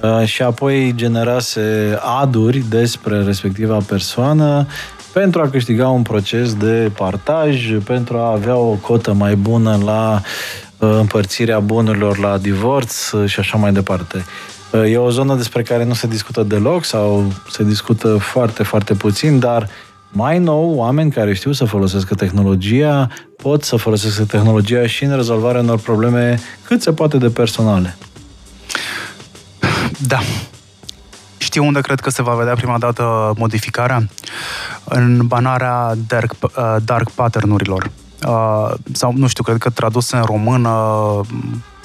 [0.00, 4.66] uh, și apoi generase aduri despre respectiva persoană
[5.12, 10.20] pentru a câștiga un proces de partaj, pentru a avea o cotă mai bună la
[10.78, 14.24] uh, împărțirea bunurilor la divorț și așa mai departe.
[14.74, 18.94] Uh, e o zonă despre care nu se discută deloc sau se discută foarte, foarte
[18.94, 19.68] puțin, dar
[20.08, 25.60] mai nou, oameni care știu să folosească tehnologia pot să folosească tehnologia și în rezolvarea
[25.60, 27.96] unor probleme cât se poate de personale.
[29.98, 30.18] Da.
[31.38, 34.08] Știu unde cred că se va vedea prima dată modificarea?
[34.84, 37.90] În banarea dark, uh, dark pattern-urilor.
[38.26, 40.70] Uh, sau, nu știu, cred că tradus în română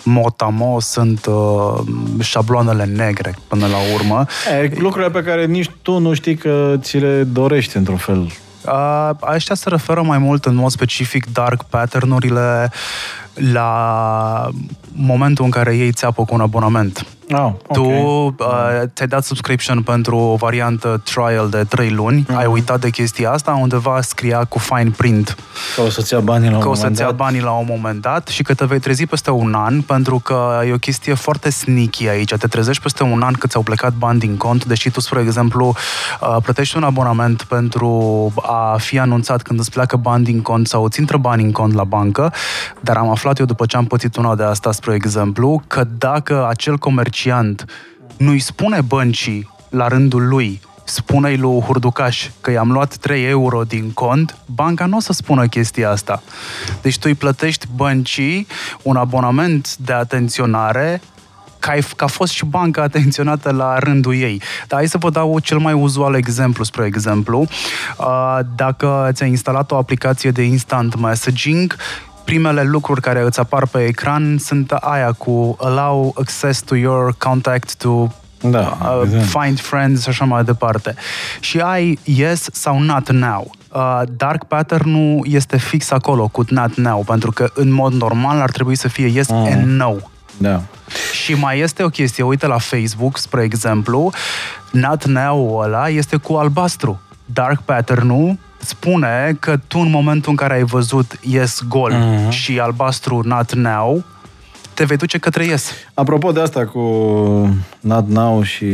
[0.04, 1.80] motamo sunt uh,
[2.20, 4.26] șabloanele negre până la urmă.
[4.62, 8.32] E, lucrurile pe care nici tu nu știi că ți le dorești într-un fel.
[8.66, 12.72] Uh, aștia se referă mai mult în mod specific dark pattern-urile
[13.34, 14.50] la
[14.92, 17.06] momentul în care ei țeapă cu un abonament.
[17.32, 17.74] Oh, okay.
[17.74, 18.36] Tu uh,
[18.94, 22.36] ți-ai dat subscription pentru o variantă trial de 3 luni, mm-hmm.
[22.36, 25.36] ai uitat de chestia asta, undeva scria cu fine print
[25.76, 27.16] că o să-ți ia banii la un că o moment să-ți ia dat.
[27.16, 30.62] banii la un moment dat și că te vei trezi peste un an, pentru că
[30.68, 32.34] e o chestie foarte sneaky aici.
[32.34, 35.76] Te trezești peste un an că ți-au plecat bani din cont, deși tu, spre exemplu,
[36.22, 40.84] uh, plătești un abonament pentru a fi anunțat când îți pleacă bani din cont sau
[40.84, 42.34] îți intră bani în cont la bancă,
[42.80, 46.48] dar am aflat eu după ce am pățit una de asta, spre exemplu, că dacă
[46.48, 46.78] acel
[47.24, 47.66] comerciant
[48.18, 53.92] nu-i spune băncii la rândul lui spune-i lui Hurducaș că i-am luat 3 euro din
[53.92, 56.22] cont, banca nu o să spună chestia asta.
[56.82, 58.48] Deci tu îi plătești băncii
[58.82, 61.02] un abonament de atenționare
[61.60, 64.42] ca, ai- ca a fost și banca atenționată la rândul ei.
[64.68, 67.48] Dar hai să vă dau cel mai uzual exemplu, spre exemplu.
[67.98, 71.76] Uh, Dacă ți-ai instalat o aplicație de instant messaging,
[72.30, 77.76] primele lucruri care îți apar pe ecran sunt aia cu allow access to your contact
[77.76, 78.08] to
[78.42, 79.26] Da, uh, evident.
[79.26, 80.96] find friends și așa mai departe.
[81.40, 83.52] Și ai yes sau not now.
[83.74, 88.52] Uh, dark pattern-ul este fix acolo cu not now, pentru că în mod normal ar
[88.52, 89.36] trebui să fie yes Mm.
[89.52, 89.94] and no.
[90.38, 90.62] Da.
[91.14, 94.12] Și mai este o chestie, uite la Facebook, spre exemplu,
[94.72, 97.02] not now ăla este cu albastru.
[97.26, 102.30] Dark pattern-ul spune că tu în momentul în care ai văzut yes gol Mhm.
[102.30, 104.04] și albastru not now,
[104.74, 105.72] te vei duce către yes.
[105.94, 106.80] Apropo de asta cu
[107.80, 108.66] Not Now și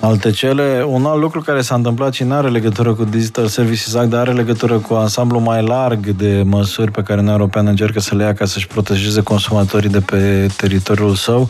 [0.00, 3.94] alte cele, un alt lucru care s-a întâmplat și nu are legătură cu Digital Services
[3.94, 8.00] Act, dar are legătură cu ansamblu mai larg de măsuri pe care Uniunea Europeană încearcă
[8.00, 11.48] să le ia ca să-și protejeze consumatorii de pe teritoriul său,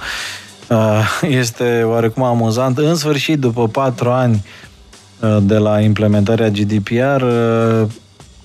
[0.69, 2.79] uh, este oarecum amuzant.
[2.79, 4.70] În sfârșit, după patru ani uh,
[5.43, 7.87] de la implementarea GDPR, uh,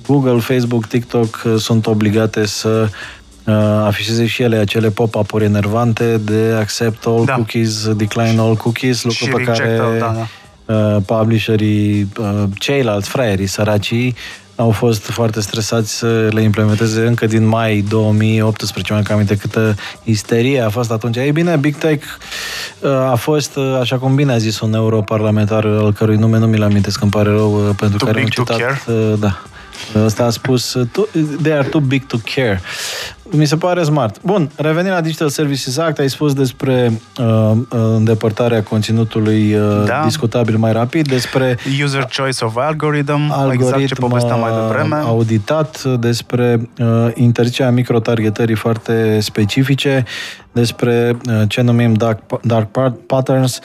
[0.08, 2.90] Google, Facebook, TikTok uh, sunt obligate să
[3.46, 3.54] uh,
[3.86, 7.34] afișeze și ele acele pop-up-uri enervante de accept all Da.
[7.34, 10.28] cookies, decline all cookies, lucru Și pe care reject all, da,
[10.74, 14.16] uh, publisherii, uh, ceilalți fraierii, săracii,
[14.56, 19.76] au fost foarte stresați să le implementeze încă din mai 2018, mai cam aminte câtă
[20.04, 21.16] isterie a fost atunci.
[21.16, 22.06] Ei bine, Big Tech
[22.80, 26.46] uh, a fost, uh, așa cum bine a zis un europarlamentar, al cărui nume nu
[26.48, 28.58] mi-l amintesc, îmi pare rău, uh, pentru Too care am big to citat...
[28.60, 28.82] care?
[28.88, 29.42] uh, Da.
[29.96, 31.08] Ăsta a spus, uh, "Tu-
[31.42, 32.62] they are too big to care.
[33.32, 34.22] Mi se pare smart.
[34.24, 40.02] Bun, revenind la Digital Services Act, ai spus despre uh, uh, îndepărtarea conținutului uh, Da.
[40.04, 44.96] discutabil mai rapid, despre User choice of algorithm, algoritm exact ce povesteam mai devreme.
[44.96, 50.04] uh, auditat, despre uh, interzicerea microtargetării foarte specifice,
[50.52, 53.60] despre uh, ce numim dark, dark pa- patterns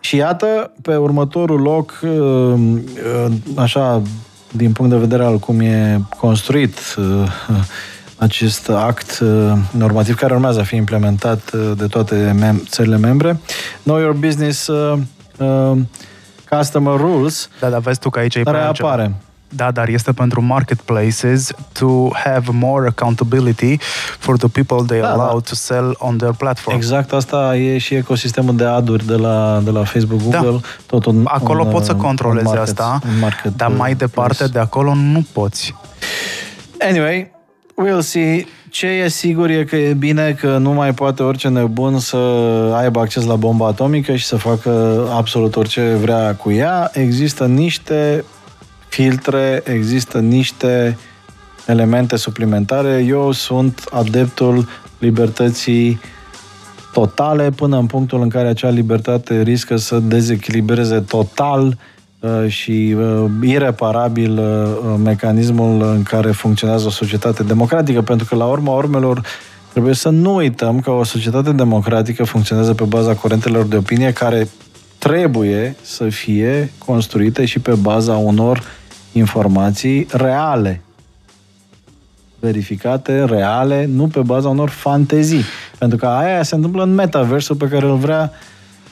[0.00, 4.02] și iată, pe următorul loc, uh, uh, așa,
[4.52, 7.04] din punct de vedere al cum e construit uh,
[8.16, 13.40] acest act uh, normativ care urmează a fi implementat uh, de toate mem- țările membre,
[13.82, 14.98] Know Your Business uh,
[15.38, 15.72] uh,
[16.50, 18.88] Customer Rules, Da, dar vezi tu că aici e care prea altceva.
[18.88, 19.14] apare.
[19.48, 23.76] Da, dar este pentru marketplaces to have more accountability
[24.18, 25.48] for the people they Da, allow da.
[25.48, 26.76] to sell on their platform.
[26.76, 30.40] Exact, asta e și ecosistemul de aduri de la, de la Facebook, Da.
[30.40, 30.60] Google.
[30.86, 33.90] Tot un, Acolo un, poți să uh, controlezi un market, asta, un market, dar mai
[33.92, 34.52] uh, departe place.
[34.52, 35.74] de acolo nu poți.
[36.80, 37.30] Anyway,
[37.76, 38.46] we'll see.
[38.70, 42.16] Ce e sigur e că e bine că nu mai poate orice nebun să
[42.74, 46.90] aibă acces la bomba atomică și să facă absolut orice vrea cu ea.
[46.92, 48.24] Există niște
[48.88, 50.98] filtre, există niște
[51.66, 53.04] elemente suplimentare.
[53.08, 56.00] Eu sunt adeptul libertății
[56.92, 61.74] totale până în punctul în care acea libertate riscă să dezechilibreze total uh,
[62.46, 68.74] și uh, ireparabil uh, mecanismul în care funcționează o societate democratică, pentru că la urma
[68.74, 69.20] urmelor
[69.72, 74.48] trebuie să nu uităm că o societate democratică funcționează pe baza curentelor de opinie care
[74.98, 78.62] trebuie să fie construite și pe baza unor
[79.12, 80.82] informații reale
[82.44, 85.44] verificate, reale, nu pe baza unor fantezii.
[85.78, 88.32] Pentru că aia se întâmplă în metaversul pe care îl vrea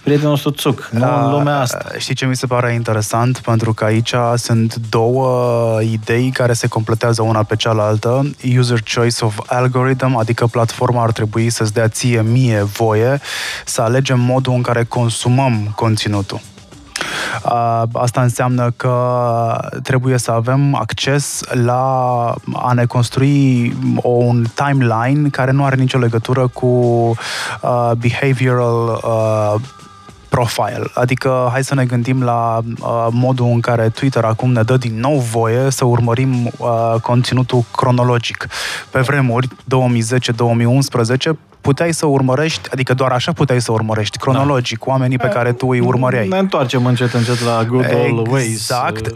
[0.02, 1.84] prietenul nostru Țuc, nu în lumea asta.
[1.98, 3.38] Știi ce mi se pare interesant?
[3.38, 8.30] Pentru că aici sunt două idei care se completează una pe cealaltă.
[8.58, 13.20] User choice of algorithm, adică platforma ar trebui să-ți dea ție mie voie
[13.64, 16.40] să alegem modul în care consumăm conținutul.
[17.44, 21.84] Uh, Asta înseamnă că trebuie să avem acces la
[22.52, 29.54] a ne construi o, un timeline care nu are nicio legătură cu uh, behavioral uh,
[30.34, 30.90] profile.
[30.94, 35.00] Adică hai să ne gândim la uh, modul în care Twitter acum ne dă din
[35.00, 38.46] nou voie să urmărim uh, conținutul cronologic.
[38.90, 39.52] Pe vremuri, 2010-2011,
[41.60, 44.90] puteai să urmărești, adică doar așa puteai să urmărești, cronologic, da.
[44.90, 46.28] oamenii pe care tu îi urmăreai.
[46.28, 48.46] Ne întoarcem încet, încet la good old ways.
[48.46, 49.10] Exact.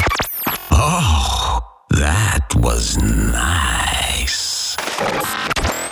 [0.70, 1.56] Oh,
[1.88, 4.36] that was nice.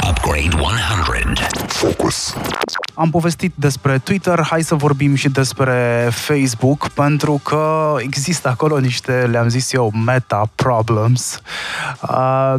[0.08, 1.46] Upgrade 100.
[1.68, 2.34] Focus.
[2.94, 9.26] Am povestit despre Twitter, hai să vorbim și despre Facebook, pentru că există acolo niște,
[9.30, 11.40] le-am zis eu, meta problems.
[12.02, 12.54] Uh,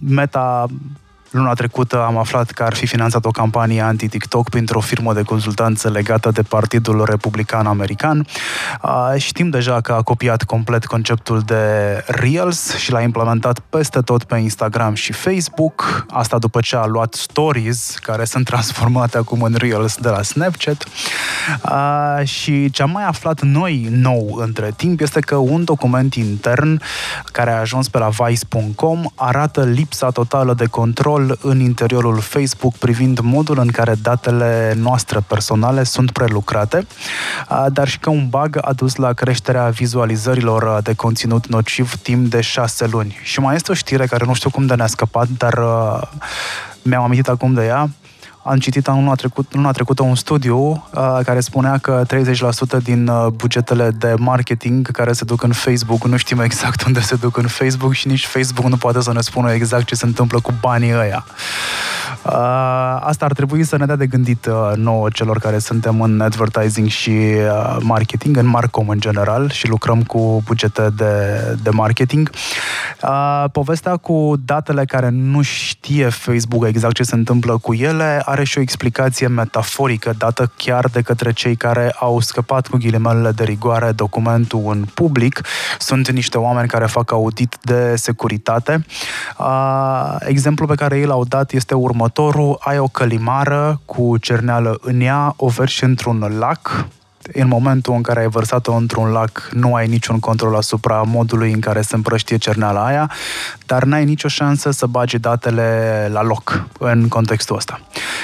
[0.00, 0.66] meta
[1.30, 5.90] Luna trecută am aflat că ar fi finanțat o campanie anti-TikTok printr-o firmă de consultanță
[5.90, 8.26] legată de Partidul Republican American.
[9.16, 11.64] Știm deja că a copiat complet conceptul de
[12.06, 16.06] Reels și l-a implementat peste tot pe Instagram și Facebook.
[16.10, 20.84] Asta după ce a luat Stories, care sunt transformate acum în Reels de la Snapchat.
[22.24, 26.80] Și ce am mai aflat noi nou între timp este că un document intern
[27.32, 32.74] care a ajuns pe la vice.com arată lipsa totală de control control în interiorul Facebook
[32.76, 36.86] privind modul în care datele noastre personale sunt prelucrate,
[37.68, 42.40] dar și că un bug a dus la creșterea vizualizărilor de conținut nociv timp de
[42.40, 43.18] șase luni.
[43.22, 45.54] Și mai este o știre care nu știu cum de ne-a scăpat, dar
[46.82, 47.90] mi-am amintit acum de ea
[48.48, 52.02] am citit anul trecut, luna trecută un studiu uh, care spunea că
[52.78, 57.00] 30% din uh, bugetele de marketing care se duc în Facebook, nu știm exact unde
[57.00, 60.06] se duc în Facebook și nici Facebook nu poate să ne spună exact ce se
[60.06, 61.24] întâmplă cu banii ăia.
[62.22, 62.32] Uh,
[63.00, 66.88] asta ar trebui să ne dea de gândit uh, nouă celor care suntem în advertising
[66.88, 71.12] și uh, marketing, în Marcom în general și lucrăm cu bugete de,
[71.62, 72.30] de marketing.
[73.02, 78.37] Uh, povestea cu datele care nu știe Facebook exact ce se întâmplă cu ele are
[78.44, 83.44] și o explicație metaforică dată chiar de către cei care au scăpat cu ghilimelele de
[83.44, 85.40] rigoare documentul în public.
[85.78, 88.86] Sunt niște oameni care fac audit de securitate.
[89.38, 92.56] Uh, exemplul pe care ei l-au dat este următorul.
[92.60, 96.88] Ai o călimară cu cerneală în ea, o verși într-un lac,
[97.32, 101.60] în momentul în care ai vărsat-o într-un lac, nu ai niciun control asupra modului în
[101.60, 103.10] care se împrăștie cerneala aia,
[103.66, 107.80] dar n-ai nicio șansă să bagi datele la loc în contextul ăsta.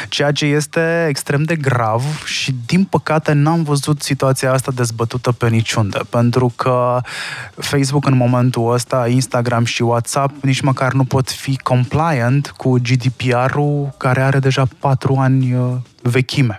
[0.08, 5.48] Ceea ce este extrem de grav și, din păcate, n-am văzut situația asta dezbătută pe
[5.48, 7.00] niciunde, pentru că
[7.56, 13.94] Facebook în momentul ăsta, Instagram și WhatsApp nici măcar nu pot fi compliant cu GDPR-ul
[13.96, 16.58] care are deja patru ani uh, vechime.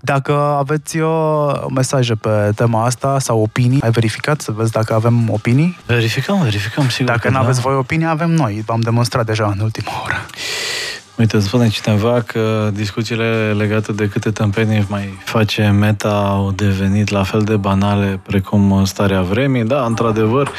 [0.00, 5.30] Dacă aveți uh, mesaje pe tema asta sau opinii, ai verificat să vezi dacă avem
[5.30, 5.78] opinii?
[5.86, 7.40] Verificăm, verificăm, sigur Dacă nu da.
[7.40, 8.62] aveți voi opinii, avem noi.
[8.66, 10.26] V-am demonstrat deja în ultima oră.
[11.16, 17.22] Uite, spune cineva că discuțiile legate de câte tâmpenii mai face meta au devenit la
[17.22, 19.64] fel de banale precum starea vremii.
[19.64, 20.50] Da, într-adevăr,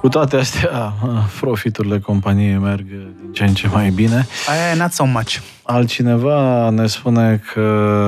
[0.00, 0.92] cu toate astea,
[1.40, 4.26] profiturile companiei merg din ce în ce mai bine.
[4.48, 5.36] Aia e not so much.
[5.62, 7.98] Altcineva ne spune că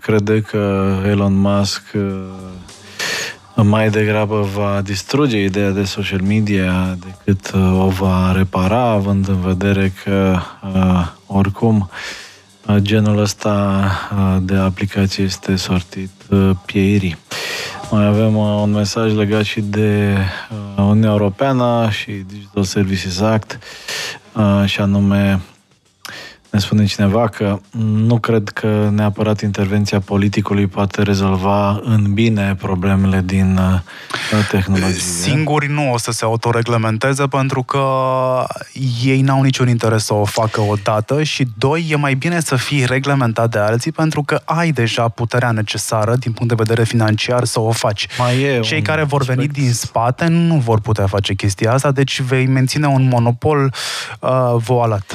[0.00, 7.84] crede că Elon Musk uh, mai degrabă va distruge ideea de social media decât uh,
[7.84, 10.36] o va repara, având în vedere că
[10.74, 11.90] uh, oricum
[12.76, 13.84] genul ăsta
[14.42, 16.10] de aplicație este sortit
[16.66, 17.16] pieirii.
[17.90, 20.16] Mai avem un mesaj legat și de
[20.76, 23.58] Uniunea Europeană și Digital Services Act,
[24.64, 25.40] și anume
[26.54, 33.22] ne spune cineva că nu cred că neapărat intervenția politicului poate rezolva în bine problemele
[33.24, 35.00] din uh, tehnologie.
[35.00, 37.84] Singuri nu o să se autoreglementeze pentru că
[39.04, 42.84] ei n-au niciun interes să o facă odată și doi, e mai bine să fii
[42.84, 47.60] reglementat de alții pentru că ai deja puterea necesară din punct de vedere financiar să
[47.60, 48.06] o faci.
[48.18, 49.38] Mai e Cei care vor aspect.
[49.38, 53.74] veni din spate nu vor putea face chestia asta, deci vei menține un monopol
[54.20, 55.14] uh, voalat.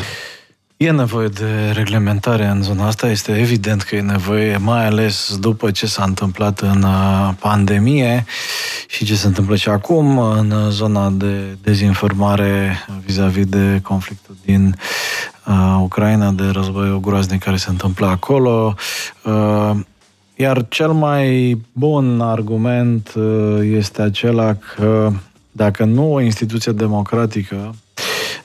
[0.80, 5.71] E nevoie de reglementare în zona asta, este evident că e nevoie, mai ales după
[5.71, 8.25] ce s-a întâmplat în uh, pandemie
[8.88, 14.75] și ce se întâmplă și acum în zona de dezinformare vis-a-vis de conflictul din
[15.45, 18.75] uh, Ucraina, de războiul groaznic care se întâmplă acolo.
[19.23, 19.71] Uh,
[20.36, 25.11] iar cel mai bun argument uh, este acela că
[25.51, 27.89] dacă nu o instituție democratică Uh,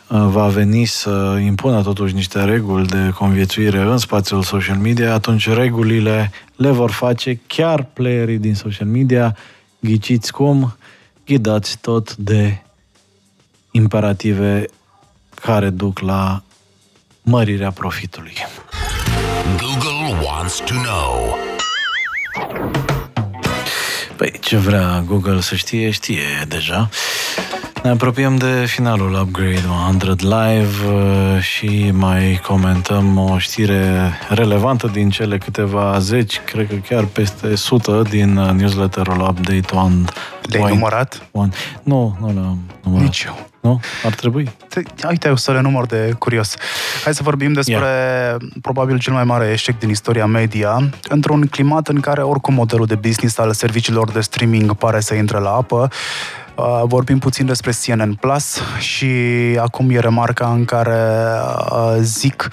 [0.09, 6.31] va veni să impună totuși niște reguli de conviețuire în spațiul social media, atunci regulile
[6.57, 9.37] le vor face chiar playerii din social media,
[9.81, 10.77] ghiciți cum,
[11.27, 12.63] ghidați tot de
[13.71, 14.65] imperative
[15.35, 16.43] care duc la
[17.23, 18.35] mărirea profitului.
[19.57, 21.37] Google wants to know.
[24.17, 26.89] Păi ce vrea Google să știe, știe deja.
[27.85, 29.63] Ne apropiem de finalul Upgrade
[30.01, 36.75] 100 Live uh, și mai comentăm o știre relevantă din cele câteva zeci, cred că
[36.75, 40.05] chiar peste 100 din uh, newsletterul Update 1.
[40.43, 41.27] Le-ai numărat?
[41.31, 41.51] One.
[41.83, 43.05] Nu, nu le-am numărat.
[43.05, 43.49] Nici eu.
[43.61, 43.81] Nu?
[44.05, 44.51] Ar trebui.
[44.69, 46.57] Te, uite, o să le număr de curios.
[47.05, 48.37] Hai să vorbim despre yeah.
[48.63, 52.95] probabil cel mai mare eșec din istoria media, într-un climat în care oricum modelul de
[52.95, 55.91] business al serviciilor de streaming pare să intre la apă.
[56.57, 59.07] Uh, vorbim puțin despre CNN Plus și
[59.59, 61.25] acum e remarca în care
[61.73, 62.49] uh, zic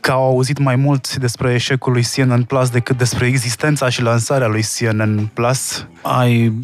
[0.00, 4.46] că au auzit mai mult despre eșecul lui CNN Plus decât despre existența și lansarea
[4.46, 5.86] lui CNN Plus.
[6.02, 6.58] Ai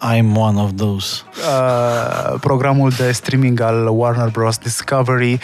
[0.00, 1.22] I'm one of those.
[1.48, 4.58] Uh, programul de streaming al Warner Bros.
[4.58, 5.38] Discovery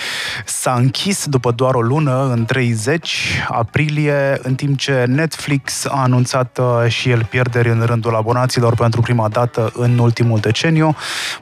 [0.44, 6.58] s-a închis după doar o lună, în 30 aprilie, în timp ce Netflix a anunțat
[6.58, 10.96] uh, și el pierderi în rândul abonaților pentru prima dată în ultimul deceniu.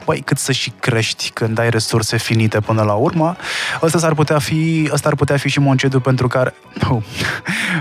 [0.05, 3.35] Băi, cât să și crești când ai resurse finite până la urmă.
[3.81, 6.53] Ăsta ar putea fi, ăsta ar putea fi și Moncedu pentru care...
[6.87, 7.03] Nu,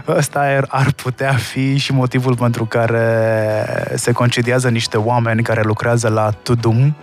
[0.09, 5.63] ăsta ar, ar putea fi și motivul pentru care se concediază niște oameni oameni care
[5.63, 6.97] lucrează la Tudum,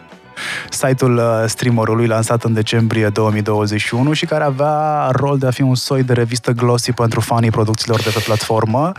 [0.70, 5.76] site-ul uh, streamerului lansat în decembrie 2021 și care avea rol de a fi un
[5.76, 8.92] soi de revistă glossy pentru fanii producțiilor de pe platformă.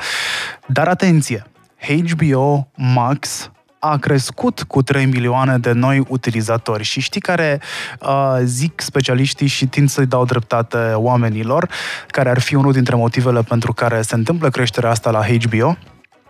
[0.66, 1.46] Dar atenție!
[1.78, 7.60] HBO Max a crescut cu 3 milioane de noi utilizatori și știi care
[8.00, 11.68] uh, zic specialiștii și tind să-i dau dreptate oamenilor,
[12.06, 15.76] care ar fi unul dintre motivele pentru care se întâmplă creșterea asta la HBO?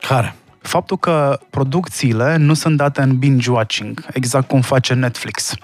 [0.01, 0.35] Care?
[0.67, 5.55] Faptul că producțiile nu sunt date în binge-watching, exact cum face Netflix.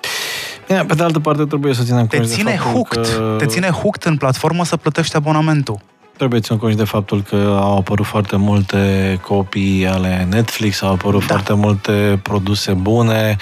[0.66, 3.34] Bine, pe de altă parte trebuie să ținem cont de ține hooked, că...
[3.38, 5.80] Te ține hooked în platformă să plătești abonamentul.
[6.16, 11.20] Trebuie ținut cont de faptul că au apărut foarte multe copii ale Netflix, au apărut
[11.20, 11.26] da.
[11.26, 13.36] foarte multe produse bune,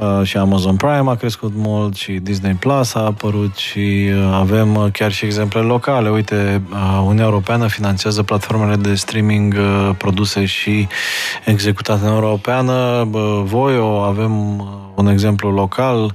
[0.00, 4.74] Uh, și Amazon Prime a crescut mult și Disney Plus a apărut și uh, avem
[4.74, 6.10] uh, chiar și exemple locale.
[6.10, 6.62] Uite,
[7.00, 9.54] Uniunea Europeană finanțează platformele de streaming
[9.96, 10.88] produse și
[11.44, 13.08] executate în Europeană.
[13.44, 14.32] Voio, avem
[14.94, 16.14] un exemplu local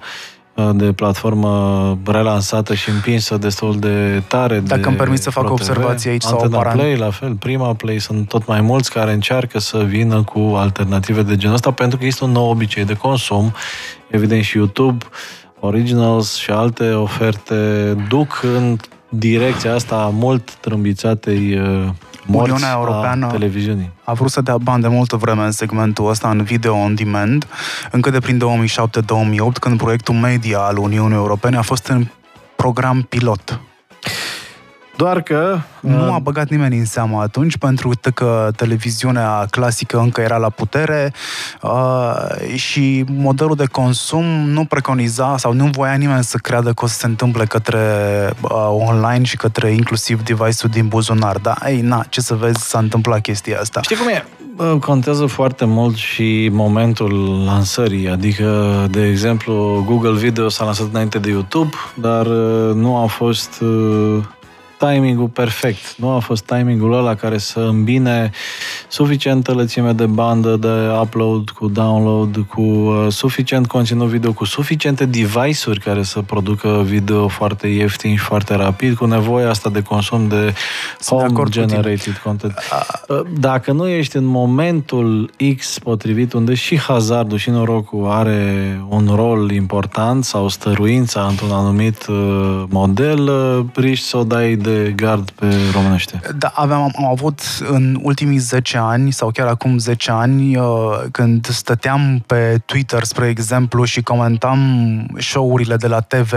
[0.74, 4.60] de platformă relansată și împinsă destul de tare.
[4.60, 6.78] Dacă de îmi permis să fac o observație aici Antena sau paran...
[6.78, 11.22] Play, la fel, Prima Play, sunt tot mai mulți care încearcă să vină cu alternative
[11.22, 13.54] de genul ăsta pentru că este un nou obicei de consum.
[14.08, 15.06] Evident și YouTube,
[15.60, 18.78] Originals și alte oferte duc în
[19.10, 21.90] direcția asta mult trâmbițatei uh,
[22.28, 23.92] Uniunea Europeană a, televiziunii.
[24.04, 27.48] a vrut să dea bani de multă vreme în segmentul ăsta, în video on demand,
[27.92, 32.08] încă de prin 2007-2008, când proiectul media al Uniunii Europene a fost în
[32.56, 33.60] program pilot.
[34.96, 35.60] Doar că...
[35.80, 40.50] Nu uh, a băgat nimeni în seamă atunci, pentru că televiziunea clasică încă era la
[40.50, 41.14] putere
[41.62, 46.88] uh, și modelul de consum nu preconiza sau nu voia nimeni să creadă că o
[46.88, 47.80] să se întâmple către
[48.42, 51.38] uh, online și către inclusiv device-ul din buzunar.
[51.38, 53.82] Da, ei, na, ce să vezi, s-a întâmplat chestia asta.
[53.82, 54.26] Știi cum e?
[54.80, 61.30] Contează foarte mult și momentul lansării, adică, de exemplu, Google Video s-a lansat înainte de
[61.30, 64.24] YouTube, dar uh, nu a fost uh,
[64.78, 65.96] timingul perfect.
[65.98, 68.32] Nu a fost timingul ăla care să îmbine
[68.88, 70.68] suficientă lățime de bandă de
[71.02, 77.28] upload cu download, cu uh, suficient conținut video, cu suficiente device-uri care să producă video
[77.28, 80.54] foarte ieftin și foarte rapid, cu nevoia asta de consum de
[81.06, 82.54] home-generated content.
[83.08, 89.12] Uh, dacă nu ești în momentul X potrivit, unde și hazardul și norocul are un
[89.16, 95.30] rol important sau stăruința într-un anumit uh, model, uh, riști să o dai de gard
[95.30, 96.20] pe românește?
[96.38, 97.40] Da, aveam, am avut
[97.70, 100.66] în ultimii 10 ani sau chiar acum 10 ani uh,
[101.12, 104.60] când stăteam pe Twitter, spre exemplu, și comentam
[105.18, 106.34] show-urile de la TV,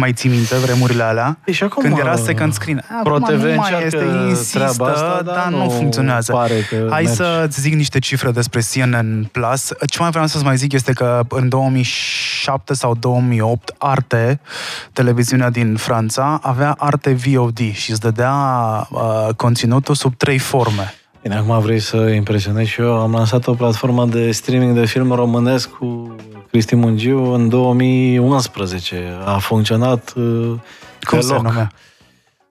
[0.00, 1.38] mai ții minte vremurile alea?
[1.50, 2.84] Și acum, când era second screen.
[2.88, 6.32] Acum Pro TV nu mai este, insistă, asta, dar, dar nu, nu funcționează.
[6.32, 7.16] Pare că Hai mergi.
[7.16, 9.26] să-ți zic niște cifre despre CNN+.
[9.32, 9.72] Plus.
[9.86, 14.40] Ce mai vreau să-ți mai zic este că în 2007 sau 2008 Arte,
[14.92, 18.34] televiziunea din Franța, avea Arte VOD și îți dădea
[18.90, 20.94] uh, conținutul sub trei forme.
[21.22, 23.00] Bine, acum vrei să impresionezi și eu.
[23.00, 26.16] Am lansat o platformă de streaming de film românesc cu
[26.50, 29.18] Cristi Mungiu în 2011.
[29.24, 30.52] A funcționat uh,
[31.00, 31.72] Cum se numea?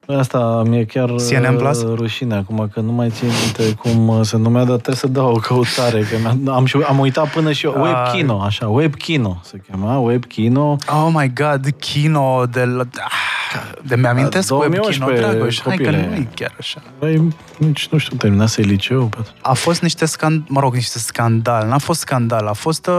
[0.07, 1.81] Asta mi-e chiar CNN Plus?
[1.81, 5.07] Uh, rușine acum, că nu mai țin minte cum uh, se numea, dar trebuie să
[5.07, 7.81] dau o căutare, că am, am uitat până și eu.
[7.81, 10.77] Web Kino, așa, Web Kino se chema, Web Kino.
[10.87, 12.83] Oh my God, Kino de la...
[13.81, 15.61] De mi-amintesc cu Echino Dragoș.
[15.61, 16.81] Hai că nu e chiar așa.
[16.99, 17.27] Băi,
[17.57, 19.09] nici, nu știu, terminase liceu.
[19.41, 21.67] A fost niște scandal, mă rog, niște scandal.
[21.67, 22.93] N-a fost scandal, a fost uh,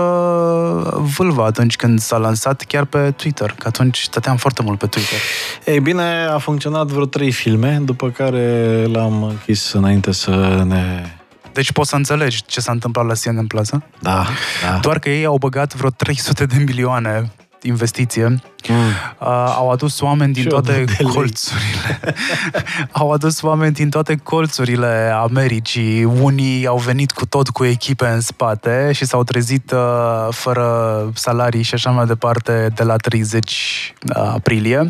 [1.17, 5.19] vâlva atunci când s-a lansat chiar pe Twitter, că atunci stăteam foarte mult pe Twitter.
[5.65, 11.11] Ei bine, a funcționat vreo trei filme, după care l-am închis înainte să ne
[11.53, 13.83] deci poți să înțelegi ce s-a întâmplat la CNN Plaza?
[14.01, 14.27] Da,
[14.63, 14.79] da.
[14.79, 17.33] Doar că ei au băgat vreo 300 de milioane
[17.63, 18.77] investiție Mm.
[18.77, 22.01] Uh, au adus oameni din toate colțurile.
[22.93, 26.05] au adus oameni din toate colțurile Americii.
[26.05, 31.63] Unii au venit cu tot cu echipe în spate și s-au trezit uh, fără salarii
[31.63, 34.87] și așa mai departe de la 30 uh, aprilie.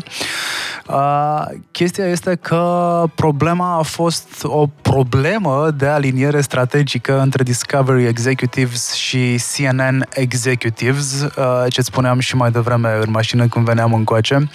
[0.87, 8.93] Uh, chestia este că problema a fost o problemă de aliniere strategică între Discovery Executives
[8.93, 14.49] și CNN Executives, uh, ce spuneam și mai devreme în mașină când veneam încoace.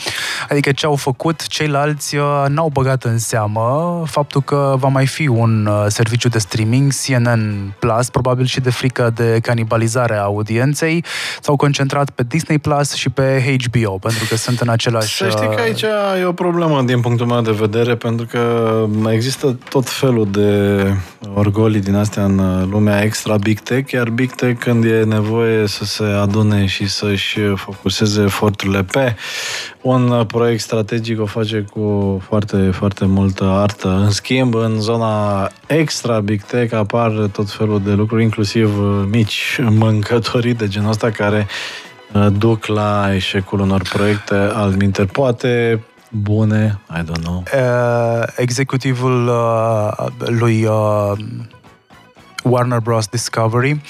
[0.49, 5.27] Adică ce au făcut, ceilalți uh, n-au băgat în seamă faptul că va mai fi
[5.27, 11.05] un uh, serviciu de streaming, CNN Plus, probabil și de frică de canibalizare a audienței,
[11.41, 15.17] s-au concentrat pe Disney Plus și pe HBO, pentru că sunt în același...
[15.17, 15.85] Să știi că uh, aici
[16.21, 18.41] e o problemă din punctul meu de vedere, pentru că
[19.11, 20.51] există tot felul de
[21.35, 25.85] orgolii din astea în lumea extra Big Tech, iar Big Tech când e nevoie să
[25.85, 29.02] se adune și să-și focuseze eforturile pe
[29.81, 33.89] un proiect strategic o face cu foarte, foarte multă artă.
[33.89, 38.79] În schimb, în zona extra Big Tech apar tot felul de lucruri, inclusiv
[39.11, 41.47] mici mâncătorii de genul ăsta care
[42.13, 45.07] uh, duc la eșecul unor proiecte al minter.
[45.07, 47.43] Poate bune, I don't know.
[47.55, 51.13] Uh, executivul uh, lui uh,
[52.43, 53.07] Warner Bros.
[53.07, 53.81] Discovery,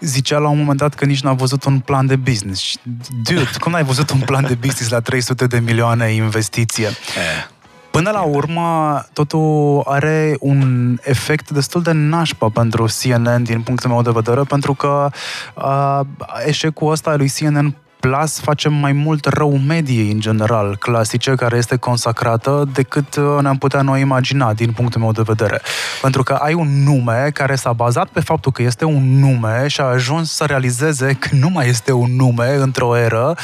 [0.00, 2.74] zicea la un moment dat că nici n-a văzut un plan de business.
[3.22, 6.86] Dude, cum n-ai văzut un plan de business la 300 de milioane investiție?
[6.86, 7.58] Eh.
[7.90, 14.02] Până la urmă, totul are un efect destul de nașpa pentru CNN din punctul meu
[14.02, 15.10] de vedere, pentru că
[15.54, 16.00] uh,
[16.46, 21.56] eșecul ăsta al lui CNN Plus facem mai mult rău mediei în general, clasice, care
[21.56, 25.60] este consacrată, decât uh, ne-am putea noi imagina, din punctul meu de vedere.
[26.02, 29.80] Pentru că ai un nume care s-a bazat pe faptul că este un nume și
[29.80, 33.36] a ajuns să realizeze că nu mai este un nume într-o eră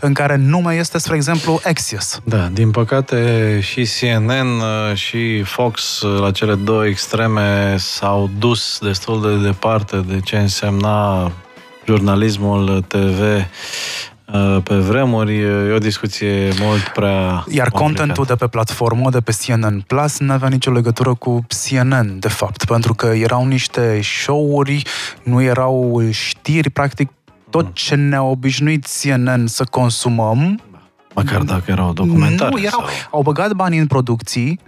[0.00, 2.20] în care nume este, spre exemplu, Axios.
[2.24, 8.78] Da, din păcate și CNN uh, și Fox, uh, la cele două extreme, s-au dus
[8.80, 11.30] destul de departe de ce însemna
[11.86, 19.10] jurnalismul TV uh, pe vremuri, e o discuție mult prea Iar contentul de pe platformă,
[19.10, 23.46] de pe CNN Plus, nu avea nicio legătură cu CNN, de fapt, pentru că erau
[23.46, 24.82] niște show-uri,
[25.22, 27.10] nu erau știri, practic
[27.50, 27.70] tot mm.
[27.72, 30.60] ce ne-a obișnuit CNN să consumăm,
[31.14, 32.50] Măcar dacă erau documentare.
[32.50, 32.88] Nu, erau, sau...
[33.10, 34.60] au băgat bani în producții,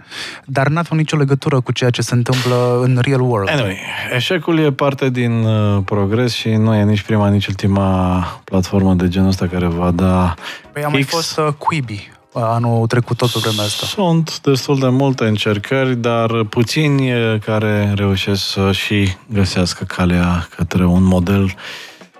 [0.45, 3.49] dar n-aveau nicio legătură cu ceea ce se întâmplă în real world.
[3.49, 3.77] Anyway,
[4.15, 9.07] eșecul e parte din uh, progres și nu e nici prima, nici ultima platformă de
[9.07, 10.33] genul ăsta care va da
[10.73, 13.85] Păi a mai fost uh, Quibi uh, anul trecut tot vremea asta.
[13.85, 20.85] Sunt destul de multe încercări, dar puțini uh, care reușesc să și găsească calea către
[20.85, 21.53] un model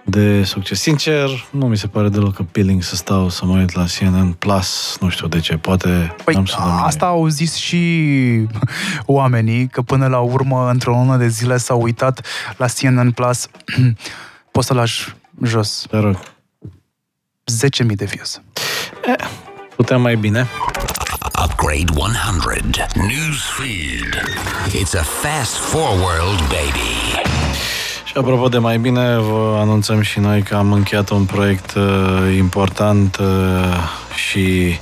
[0.05, 0.81] de succes.
[0.81, 4.97] Sincer, nu mi se pare deloc appealing să stau să mă uit la CNN Plus,
[5.01, 8.47] nu știu de ce, poate păi, am să asta au zis și
[9.05, 12.25] oamenii, că până la urmă, într-o lună de zile s-au uitat
[12.57, 13.47] la CNN Plus.
[14.51, 15.85] Poți să lași jos.
[15.89, 16.19] Te rog.
[17.83, 18.41] 10.000 de views.
[19.05, 19.27] Eh,
[19.75, 20.47] puteam mai bine.
[21.43, 22.87] Upgrade 100.
[22.95, 24.13] Newsfeed.
[24.73, 27.34] It's a fast forward, baby.
[28.15, 32.35] Și apropo de mai bine, vă anunțăm și noi că am încheiat un proiect uh,
[32.37, 33.25] important uh,
[34.15, 34.77] și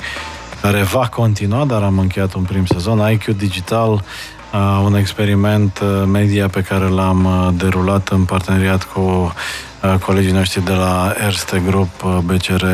[0.62, 6.04] care va continua, dar am încheiat un prim sezon, IQ Digital, uh, un experiment uh,
[6.12, 11.62] media pe care l-am uh, derulat în parteneriat cu uh, colegii noștri de la Erste
[11.66, 12.66] Group, uh, BCR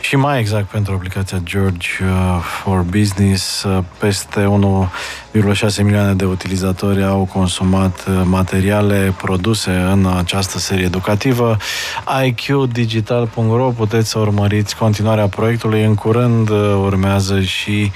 [0.00, 4.48] și mai exact pentru aplicația George uh, for Business, uh, peste
[5.32, 11.56] 1,6 milioane de utilizatori au consumat uh, materiale produse în această serie educativă.
[12.24, 15.84] iqdigital.ro puteți să urmăriți continuarea proiectului.
[15.84, 16.48] În curând
[16.84, 17.90] urmează și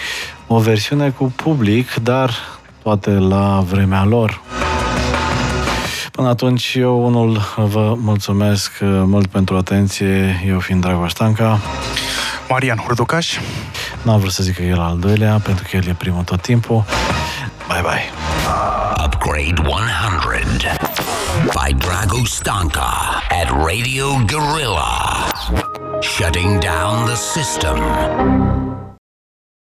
[0.46, 2.34] o versiune cu public, dar
[2.82, 4.40] toate la vremea lor.
[6.16, 11.58] Până atunci, eu unul vă mulțumesc mult pentru atenție, eu fiind Dragoș Stanca.
[12.48, 13.38] Marian Hurducaș.
[14.02, 16.84] N-am vrut să zic că el al doilea, pentru că el e primul tot timpul.
[17.68, 18.10] Bye bye.
[19.04, 20.78] Upgrade 100
[21.52, 25.28] by Drago Stanka at Radio Gorilla.
[26.00, 27.76] Shutting down the system.